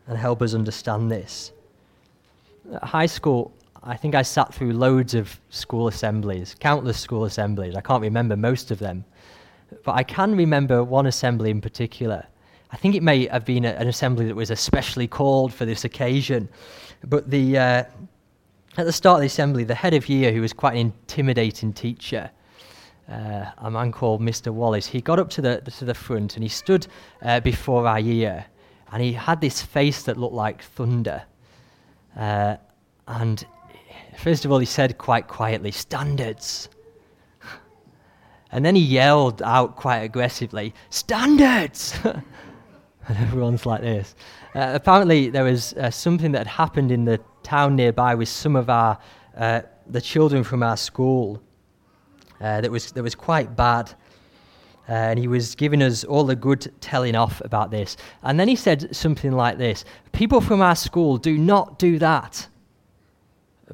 and 0.08 0.18
help 0.18 0.42
us 0.42 0.56
understand 0.56 1.12
this. 1.12 1.52
At 2.74 2.84
high 2.84 3.06
school, 3.06 3.54
I 3.84 3.96
think 3.96 4.16
I 4.16 4.24
sat 4.24 4.52
through 4.52 4.74
loads 4.74 5.14
of 5.14 5.40
school 5.52 5.88
assemblies, 5.88 6.56
countless 6.60 7.00
school 7.00 7.26
assemblies. 7.26 7.76
I 7.76 7.82
can't 7.82 8.02
remember 8.02 8.36
most 8.36 8.72
of 8.72 8.80
them. 8.80 9.06
But 9.84 9.92
I 9.92 10.02
can 10.02 10.36
remember 10.36 10.84
one 10.84 11.06
assembly 11.06 11.52
in 11.52 11.62
particular. 11.62 12.26
I 12.72 12.78
think 12.78 12.96
it 12.96 13.04
may 13.04 13.28
have 13.28 13.46
been 13.46 13.64
a, 13.64 13.70
an 13.74 13.88
assembly 13.88 14.26
that 14.26 14.36
was 14.36 14.50
especially 14.50 15.08
called 15.08 15.54
for 15.54 15.66
this 15.66 15.86
occasion. 15.86 16.50
But 17.04 17.30
the, 17.30 17.58
uh, 17.58 17.84
at 18.78 18.86
the 18.86 18.92
start 18.92 19.18
of 19.18 19.22
the 19.22 19.28
assembly, 19.28 19.64
the 19.64 19.76
head 19.76 19.94
of 19.94 20.10
year, 20.10 20.32
who 20.32 20.42
was 20.42 20.54
quite 20.54 20.74
an 20.74 20.80
intimidating 20.80 21.74
teacher, 21.74 22.30
uh, 23.10 23.46
a 23.58 23.72
man 23.72 23.92
called 23.92 24.22
Mr. 24.22 24.54
Wallace, 24.54 24.86
he 24.86 25.02
got 25.02 25.20
up 25.20 25.30
to 25.32 25.42
the, 25.42 25.62
to 25.78 25.86
the 25.86 25.94
front 25.94 26.36
and 26.36 26.44
he 26.44 26.50
stood 26.50 26.88
uh, 27.24 27.40
before 27.40 27.88
our 27.88 28.00
year 28.00 28.46
and 28.92 29.02
he 29.02 29.14
had 29.14 29.42
this 29.42 29.62
face 29.62 30.04
that 30.04 30.18
looked 30.18 30.34
like 30.34 30.62
thunder. 30.62 31.24
Uh, 32.16 32.58
and 33.08 33.46
first 34.18 34.46
of 34.46 34.52
all, 34.52 34.60
he 34.60 34.66
said 34.66 34.98
quite 34.98 35.28
quietly, 35.28 35.72
Standards. 35.72 36.70
And 38.52 38.66
then 38.66 38.76
he 38.76 38.82
yelled 38.82 39.44
out 39.44 39.76
quite 39.76 40.00
aggressively, 40.00 40.74
Standards! 40.90 41.94
and 42.04 42.24
everyone's 43.18 43.66
like 43.66 43.82
this. 43.82 44.16
Uh, 44.56 44.72
apparently, 44.74 45.30
there 45.30 45.44
was 45.44 45.74
uh, 45.74 45.92
something 45.92 46.32
that 46.32 46.40
had 46.40 46.48
happened 46.48 46.92
in 46.92 47.06
the 47.06 47.20
town 47.44 47.76
nearby 47.76 48.16
with 48.16 48.30
some 48.30 48.56
of 48.56 48.70
our 48.70 48.98
uh, 49.38 49.62
the 49.88 50.02
children 50.02 50.44
from 50.44 50.64
our 50.64 50.78
school 50.78 51.42
uh, 52.42 52.62
that 52.62 52.72
was 52.72 52.92
that 52.94 53.04
was 53.04 53.16
quite 53.16 53.56
bad. 53.56 53.94
Uh, 54.88 54.94
and 54.94 55.20
he 55.20 55.28
was 55.28 55.54
giving 55.54 55.84
us 55.84 56.04
all 56.04 56.24
the 56.24 56.36
good 56.36 56.72
telling 56.82 57.16
off 57.16 57.42
about 57.46 57.70
this. 57.70 57.96
And 58.24 58.40
then 58.40 58.48
he 58.48 58.56
said 58.56 58.96
something 58.96 59.32
like 59.32 59.60
this 59.60 59.86
People 60.14 60.42
from 60.42 60.62
our 60.62 60.76
school 60.76 61.18
do 61.18 61.38
not 61.38 61.78
do 61.78 62.00
that. 62.00 62.48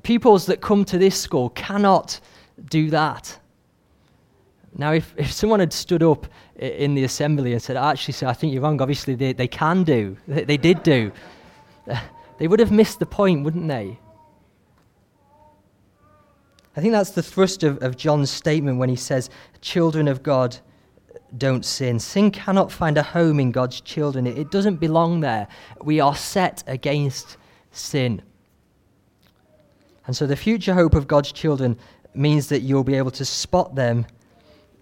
Peoples 0.04 0.46
that 0.48 0.60
come 0.60 0.84
to 0.86 0.98
this 0.98 1.20
school 1.20 1.50
cannot 1.52 2.20
do 2.70 2.90
that. 2.90 3.40
Now, 4.78 4.92
if, 4.92 5.14
if 5.18 5.32
someone 5.32 5.62
had 5.62 5.72
stood 5.72 6.04
up 6.04 6.28
in 6.58 6.96
the 6.96 7.06
assembly 7.06 7.54
and 7.54 7.62
said, 7.62 7.78
actually, 7.78 8.14
sir, 8.14 8.28
I 8.28 8.34
think 8.34 8.54
you're 8.54 8.62
wrong, 8.62 8.82
obviously 8.82 9.16
they, 9.16 9.32
they 9.32 9.48
can 9.48 9.84
do, 9.84 10.18
they, 10.28 10.44
they 10.44 10.58
did 10.58 10.84
do, 10.84 11.14
they 12.38 12.48
would 12.48 12.60
have 12.60 12.72
missed 12.72 13.00
the 13.00 13.06
point, 13.06 13.46
wouldn't 13.46 13.70
they? 13.70 13.98
I 16.76 16.82
think 16.82 16.92
that's 16.92 17.12
the 17.12 17.24
thrust 17.24 17.64
of, 17.64 17.82
of 17.82 17.96
John's 17.96 18.30
statement 18.30 18.78
when 18.78 18.90
he 18.90 18.98
says, 18.98 19.30
Children 19.62 20.10
of 20.10 20.22
God 20.22 20.58
don't 21.38 21.64
sin. 21.64 22.00
Sin 22.00 22.30
cannot 22.30 22.70
find 22.70 22.98
a 22.98 23.04
home 23.04 23.40
in 23.40 23.52
God's 23.52 23.80
children, 23.80 24.28
it, 24.28 24.38
it 24.38 24.52
doesn't 24.52 24.78
belong 24.78 25.22
there. 25.22 25.48
We 25.84 26.02
are 26.02 26.16
set 26.16 26.66
against 26.68 27.38
sin. 27.72 28.22
And 30.06 30.16
so 30.16 30.28
the 30.28 30.36
future 30.36 30.74
hope 30.74 30.96
of 30.96 31.08
God's 31.08 31.32
children 31.32 31.78
means 32.14 32.50
that 32.50 32.60
you'll 32.60 32.84
be 32.84 32.96
able 32.96 33.12
to 33.12 33.26
spot 33.26 33.76
them 33.76 34.06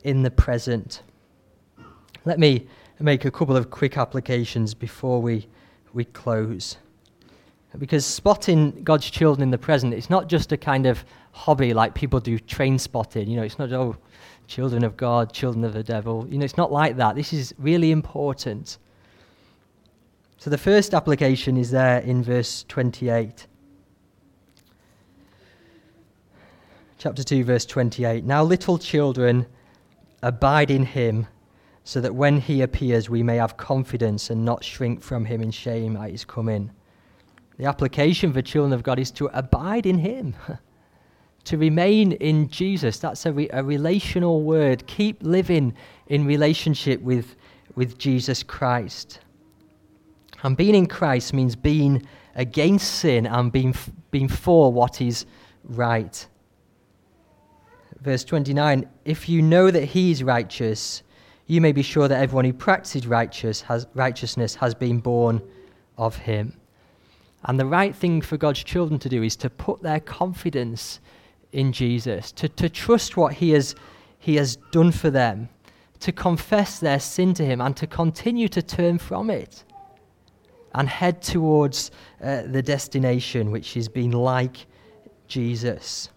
in 0.04 0.24
the 0.24 0.32
present. 0.32 1.02
Let 2.26 2.40
me 2.40 2.68
make 3.00 3.26
a 3.26 3.32
couple 3.32 3.58
of 3.58 3.70
quick 3.70 3.98
applications 3.98 4.74
before 4.74 5.22
we, 5.22 5.48
we 5.94 6.06
close. 6.06 6.78
Because 7.78 8.06
spotting 8.06 8.84
God's 8.84 9.10
children 9.10 9.44
in 9.44 9.50
the 9.50 9.58
present, 9.58 9.94
it's 9.94 10.10
not 10.10 10.30
just 10.30 10.52
a 10.52 10.58
kind 10.58 10.86
of 10.86 11.04
hobby 11.32 11.74
like 11.74 11.96
people 11.96 12.20
do 12.20 12.38
train 12.38 12.78
spotting. 12.78 13.28
You 13.28 13.38
know, 13.38 13.44
it's 13.44 13.58
not, 13.58 13.74
oh, 13.74 13.98
children 14.48 14.84
of 14.84 14.96
God, 14.96 15.34
children 15.34 15.64
of 15.64 15.74
the 15.74 15.84
devil. 15.84 16.28
You 16.30 16.38
know, 16.38 16.46
it's 16.46 16.58
not 16.58 16.72
like 16.72 16.98
that. 16.98 17.16
This 17.16 17.34
is 17.34 17.54
really 17.58 17.92
important. 17.92 18.78
So 20.38 20.50
the 20.50 20.58
first 20.58 20.94
application 20.94 21.58
is 21.58 21.72
there 21.72 22.00
in 22.00 22.22
verse 22.24 22.64
28. 22.68 23.48
Chapter 27.00 27.24
2, 27.24 27.44
verse 27.44 27.66
28. 27.66 28.24
Now, 28.24 28.44
little 28.44 28.78
children, 28.78 29.46
Abide 30.24 30.72
in 30.72 30.86
him, 30.86 31.28
so 31.84 32.00
that 32.00 32.16
when 32.16 32.40
he 32.40 32.62
appears, 32.62 33.10
we 33.10 33.24
may 33.24 33.36
have 33.36 33.58
confidence 33.58 34.30
and 34.30 34.46
not 34.46 34.64
shrink 34.64 35.04
from 35.04 35.26
him 35.26 35.42
in 35.42 35.52
shame 35.52 35.98
at 35.98 36.12
his 36.12 36.24
coming. 36.24 36.72
The 37.58 37.66
application 37.66 38.32
for 38.32 38.42
children 38.42 38.74
of 38.74 38.84
God 38.84 39.00
is 39.00 39.12
to 39.12 39.28
abide 39.34 39.86
in 39.86 40.00
him, 40.00 40.34
to 41.44 41.58
remain 41.58 42.14
in 42.14 42.48
Jesus. 42.48 43.00
That's 43.00 43.26
a, 43.26 43.34
re- 43.34 43.50
a 43.52 43.64
relational 43.64 44.44
word. 44.44 44.88
Keep 44.88 45.24
living 45.24 45.76
in 46.08 46.26
relationship 46.26 47.02
with, 47.02 47.36
with 47.76 47.98
Jesus 47.98 48.44
Christ. 48.44 49.20
And 50.42 50.56
being 50.56 50.76
in 50.76 50.88
Christ 50.88 51.34
means 51.34 51.56
being 51.56 52.08
against 52.36 52.96
sin 52.96 53.28
and 53.28 53.52
being, 53.52 53.76
being 54.10 54.30
for 54.30 54.72
what 54.72 55.02
is 55.02 55.26
right 55.66 56.26
verse 58.04 58.24
29 58.24 58.88
If 59.06 59.30
you 59.30 59.42
know 59.42 59.72
that 59.72 59.86
he 59.86 60.12
is 60.12 60.24
righteous, 60.24 61.04
you 61.48 61.62
may 61.62 61.72
be 61.72 61.82
sure 61.82 62.08
that 62.08 62.22
everyone 62.22 62.46
who 62.46 62.54
practices 62.54 63.08
righteous 63.08 63.62
has, 63.62 63.88
righteousness 63.94 64.56
has 64.56 64.76
been 64.76 65.00
born 65.00 65.42
of 65.98 66.16
him. 66.16 66.58
And 67.46 67.60
the 67.60 67.66
right 67.66 67.96
thing 67.96 68.22
for 68.22 68.38
God's 68.38 68.64
children 68.64 69.00
to 69.00 69.10
do 69.10 69.24
is 69.24 69.36
to 69.38 69.50
put 69.50 69.82
their 69.82 70.00
confidence 70.00 71.00
in 71.52 71.72
Jesus, 71.72 72.32
to, 72.34 72.48
to 72.50 72.70
trust 72.70 73.18
what 73.18 73.34
he 73.34 73.52
has, 73.52 73.76
he 74.20 74.36
has 74.36 74.56
done 74.72 74.92
for 74.92 75.10
them, 75.10 75.50
to 76.00 76.12
confess 76.12 76.80
their 76.80 77.00
sin 77.00 77.34
to 77.36 77.46
him, 77.46 77.62
and 77.62 77.76
to 77.78 77.88
continue 77.88 78.48
to 78.50 78.62
turn 78.62 78.98
from 78.98 79.30
it 79.30 79.64
and 80.76 80.90
head 80.90 81.22
towards 81.22 81.92
uh, 82.24 82.44
the 82.48 82.62
destination, 82.62 83.52
which 83.52 83.78
is 83.78 83.88
being 83.88 84.12
like 84.12 84.66
Jesus. 85.28 86.10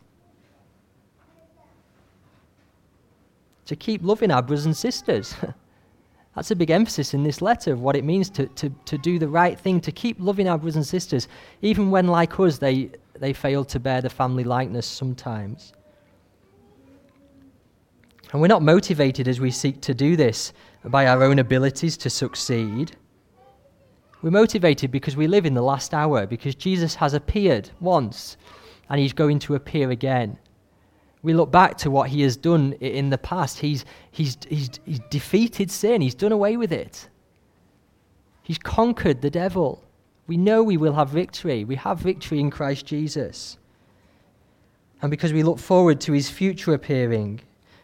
To 3.67 3.77
keep 3.77 4.03
loving 4.03 4.31
our 4.31 4.43
brothers 4.43 4.67
and 4.67 4.77
sisters. 4.77 5.35
That's 6.35 6.51
a 6.51 6.57
big 6.57 6.71
emphasis 6.71 7.15
in 7.15 7.23
this 7.23 7.41
letter 7.41 7.73
of 7.73 7.81
what 7.81 7.97
it 7.97 8.05
means 8.05 8.29
to, 8.31 8.47
to, 8.47 8.71
to 8.85 8.99
do 8.99 9.19
the 9.19 9.29
right 9.29 9.59
thing, 9.59 9.81
to 9.81 9.93
keep 9.93 10.19
loving 10.21 10.49
our 10.49 10.59
brothers 10.59 10.77
and 10.77 10.87
sisters, 10.87 11.29
even 11.63 11.91
when, 11.91 12.09
like 12.09 12.39
us, 12.39 12.59
they, 12.59 12.91
they 13.15 13.33
fail 13.33 13.65
to 13.65 13.81
bear 13.81 14.03
the 14.03 14.11
family 14.11 14.45
likeness 14.45 14.87
sometimes. 14.87 15.73
And 18.33 18.41
we're 18.41 18.49
not 18.49 18.63
motivated 18.63 19.29
as 19.29 19.41
we 19.41 19.51
seek 19.51 19.81
to 19.83 19.95
do 19.95 20.17
this 20.17 20.53
by 20.85 21.07
our 21.07 21.23
own 21.23 21.39
abilities 21.39 21.97
to 21.99 22.11
succeed. 22.11 22.97
We're 24.21 24.31
motivated 24.31 24.91
because 24.91 25.17
we 25.17 25.27
live 25.27 25.47
in 25.47 25.55
the 25.55 25.63
last 25.63 25.95
hour, 25.95 26.27
because 26.27 26.55
Jesus 26.55 26.95
has 26.97 27.15
appeared 27.15 27.71
once 27.81 28.37
and 28.91 29.01
he's 29.01 29.13
going 29.13 29.39
to 29.41 29.55
appear 29.55 29.91
again. 29.91 30.39
We 31.27 31.35
look 31.35 31.51
back 31.51 31.77
to 31.79 31.91
what 31.91 32.09
he 32.09 32.23
has 32.23 32.37
done 32.37 32.75
in 32.75 33.11
the 33.11 33.19
past. 33.19 33.59
He's, 33.59 33.85
he's, 34.13 34.39
he's, 34.49 34.71
he's 34.85 35.01
defeated 35.11 35.73
sin, 35.73 36.01
he's 36.01 36.15
done 36.15 36.31
away 36.31 36.57
with 36.57 36.71
it. 36.71 37.09
He's 38.45 38.59
conquered 38.59 39.23
the 39.23 39.29
devil. 39.29 39.83
We 40.29 40.37
know 40.37 40.63
we 40.63 40.77
will 40.77 40.93
have 40.93 41.09
victory. 41.09 41.65
We 41.65 41.75
have 41.75 41.99
victory 41.99 42.39
in 42.39 42.49
Christ 42.49 42.87
Jesus. 42.87 43.59
And 45.03 45.11
because 45.11 45.33
we 45.33 45.43
look 45.43 45.59
forward 45.59 46.01
to 46.03 46.13
his 46.13 46.31
future 46.31 46.73
appearing, 46.73 47.41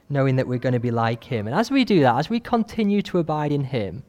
knowing 0.09 0.37
that 0.37 0.47
we're 0.47 0.61
going 0.61 0.75
to 0.75 0.79
be 0.79 0.93
like 0.93 1.25
him. 1.25 1.49
And 1.49 1.57
as 1.57 1.69
we 1.69 1.85
do 1.85 1.99
that, 2.03 2.15
as 2.15 2.31
we 2.31 2.39
continue 2.39 3.03
to 3.03 3.19
abide 3.19 3.51
in 3.51 3.65
him, 3.65 4.05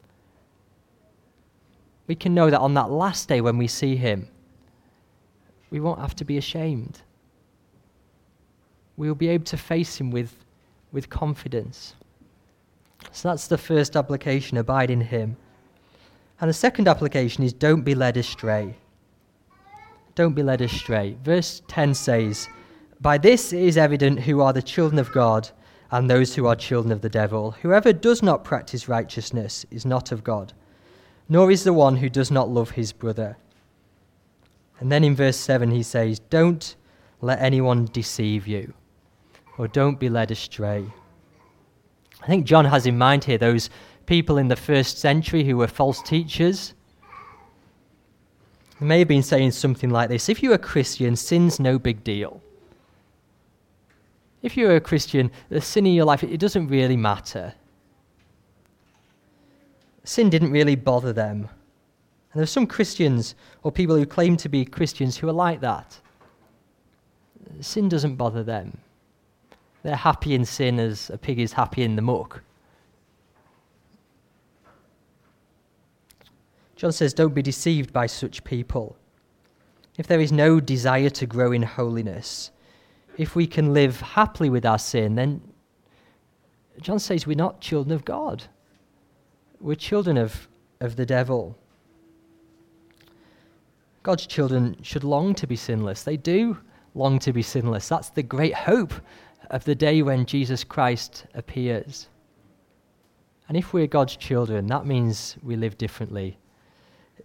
we 2.06 2.14
can 2.14 2.34
know 2.34 2.50
that 2.50 2.60
on 2.60 2.74
that 2.74 2.88
last 2.88 3.28
day 3.28 3.40
when 3.40 3.58
we 3.58 3.66
see 3.66 3.96
him, 3.96 4.28
we 5.70 5.80
won't 5.80 5.98
have 5.98 6.14
to 6.14 6.24
be 6.24 6.38
ashamed. 6.38 7.00
We 8.96 9.08
will 9.08 9.14
be 9.14 9.28
able 9.28 9.44
to 9.46 9.56
face 9.56 10.00
him 10.00 10.10
with, 10.10 10.34
with 10.92 11.10
confidence. 11.10 11.94
So 13.12 13.28
that's 13.28 13.48
the 13.48 13.58
first 13.58 13.96
application 13.96 14.56
abide 14.56 14.90
in 14.90 15.00
him. 15.00 15.36
And 16.40 16.48
the 16.48 16.54
second 16.54 16.88
application 16.88 17.44
is 17.44 17.52
don't 17.52 17.82
be 17.82 17.94
led 17.94 18.16
astray. 18.16 18.76
Don't 20.14 20.34
be 20.34 20.42
led 20.42 20.60
astray. 20.60 21.16
Verse 21.24 21.62
10 21.68 21.94
says, 21.94 22.48
By 23.00 23.18
this 23.18 23.52
it 23.52 23.62
is 23.62 23.76
evident 23.76 24.20
who 24.20 24.40
are 24.40 24.52
the 24.52 24.62
children 24.62 24.98
of 24.98 25.12
God 25.12 25.50
and 25.90 26.08
those 26.08 26.34
who 26.34 26.46
are 26.46 26.56
children 26.56 26.92
of 26.92 27.02
the 27.02 27.08
devil. 27.08 27.52
Whoever 27.62 27.92
does 27.92 28.22
not 28.22 28.44
practice 28.44 28.88
righteousness 28.88 29.66
is 29.70 29.84
not 29.84 30.12
of 30.12 30.24
God, 30.24 30.52
nor 31.28 31.50
is 31.50 31.64
the 31.64 31.72
one 31.72 31.96
who 31.96 32.08
does 32.08 32.30
not 32.30 32.48
love 32.48 32.70
his 32.72 32.92
brother. 32.92 33.36
And 34.80 34.90
then 34.90 35.04
in 35.04 35.14
verse 35.14 35.36
7 35.36 35.70
he 35.70 35.82
says, 35.82 36.18
Don't 36.18 36.74
let 37.20 37.40
anyone 37.40 37.88
deceive 37.92 38.46
you, 38.46 38.74
or 39.58 39.68
don't 39.68 40.00
be 40.00 40.08
led 40.08 40.30
astray. 40.30 40.84
I 42.22 42.26
think 42.26 42.46
John 42.46 42.64
has 42.64 42.86
in 42.86 42.98
mind 42.98 43.24
here 43.24 43.38
those 43.38 43.70
people 44.06 44.38
in 44.38 44.48
the 44.48 44.56
first 44.56 44.98
century 44.98 45.44
who 45.44 45.56
were 45.56 45.66
false 45.66 46.02
teachers. 46.02 46.74
He 48.78 48.84
may 48.84 48.98
have 48.98 49.08
been 49.08 49.22
saying 49.22 49.52
something 49.52 49.90
like 49.90 50.08
this 50.08 50.28
If 50.28 50.42
you're 50.42 50.54
a 50.54 50.58
Christian, 50.58 51.16
sin's 51.16 51.60
no 51.60 51.78
big 51.78 52.02
deal. 52.04 52.42
If 54.42 54.56
you're 54.58 54.76
a 54.76 54.80
Christian, 54.80 55.30
the 55.48 55.60
sin 55.60 55.86
in 55.86 55.94
your 55.94 56.04
life, 56.04 56.22
it 56.22 56.38
doesn't 56.38 56.68
really 56.68 56.98
matter. 56.98 57.54
Sin 60.04 60.28
didn't 60.28 60.50
really 60.50 60.76
bother 60.76 61.14
them. 61.14 61.48
And 62.32 62.40
there 62.40 62.42
are 62.42 62.46
some 62.46 62.66
Christians 62.66 63.34
or 63.62 63.72
people 63.72 63.96
who 63.96 64.04
claim 64.04 64.36
to 64.38 64.50
be 64.50 64.66
Christians 64.66 65.16
who 65.16 65.28
are 65.28 65.32
like 65.32 65.60
that. 65.60 65.98
Sin 67.60 67.88
doesn't 67.88 68.16
bother 68.16 68.42
them. 68.42 68.76
They're 69.84 69.94
happy 69.94 70.34
in 70.34 70.46
sin 70.46 70.80
as 70.80 71.10
a 71.10 71.18
pig 71.18 71.38
is 71.38 71.52
happy 71.52 71.82
in 71.82 71.94
the 71.94 72.02
muck. 72.02 72.42
John 76.74 76.90
says, 76.90 77.12
Don't 77.12 77.34
be 77.34 77.42
deceived 77.42 77.92
by 77.92 78.06
such 78.06 78.42
people. 78.44 78.96
If 79.98 80.06
there 80.06 80.20
is 80.20 80.32
no 80.32 80.58
desire 80.58 81.10
to 81.10 81.26
grow 81.26 81.52
in 81.52 81.62
holiness, 81.62 82.50
if 83.18 83.36
we 83.36 83.46
can 83.46 83.74
live 83.74 84.00
happily 84.00 84.48
with 84.48 84.64
our 84.64 84.78
sin, 84.78 85.16
then 85.16 85.42
John 86.80 86.98
says 86.98 87.26
we're 87.26 87.36
not 87.36 87.60
children 87.60 87.94
of 87.94 88.06
God. 88.06 88.44
We're 89.60 89.76
children 89.76 90.16
of, 90.16 90.48
of 90.80 90.96
the 90.96 91.06
devil. 91.06 91.56
God's 94.02 94.26
children 94.26 94.76
should 94.82 95.04
long 95.04 95.34
to 95.34 95.46
be 95.46 95.56
sinless. 95.56 96.02
They 96.02 96.16
do 96.16 96.58
long 96.94 97.18
to 97.20 97.32
be 97.34 97.42
sinless. 97.42 97.88
That's 97.88 98.10
the 98.10 98.22
great 98.22 98.54
hope 98.54 98.94
of 99.54 99.62
the 99.64 99.74
day 99.74 100.02
when 100.02 100.26
Jesus 100.26 100.64
Christ 100.64 101.26
appears. 101.32 102.08
And 103.46 103.56
if 103.56 103.72
we're 103.72 103.86
God's 103.86 104.16
children, 104.16 104.66
that 104.66 104.84
means 104.84 105.36
we 105.44 105.54
live 105.54 105.78
differently 105.78 106.36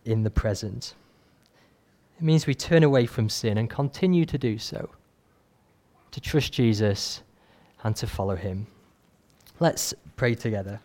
in 0.06 0.22
the 0.22 0.30
present. 0.30 0.94
It 2.20 2.24
means 2.24 2.46
we 2.46 2.54
turn 2.54 2.84
away 2.84 3.08
from 3.08 3.30
sin 3.30 3.58
and 3.58 3.68
continue 3.68 4.26
to 4.26 4.38
do 4.38 4.60
so, 4.60 4.92
to 6.12 6.22
trust 6.22 6.54
Jesus 6.54 7.24
and 7.84 7.96
to 7.96 8.06
follow 8.06 8.36
him. 8.36 8.68
Let's 9.60 9.96
pray 10.16 10.36
together. 10.36 10.80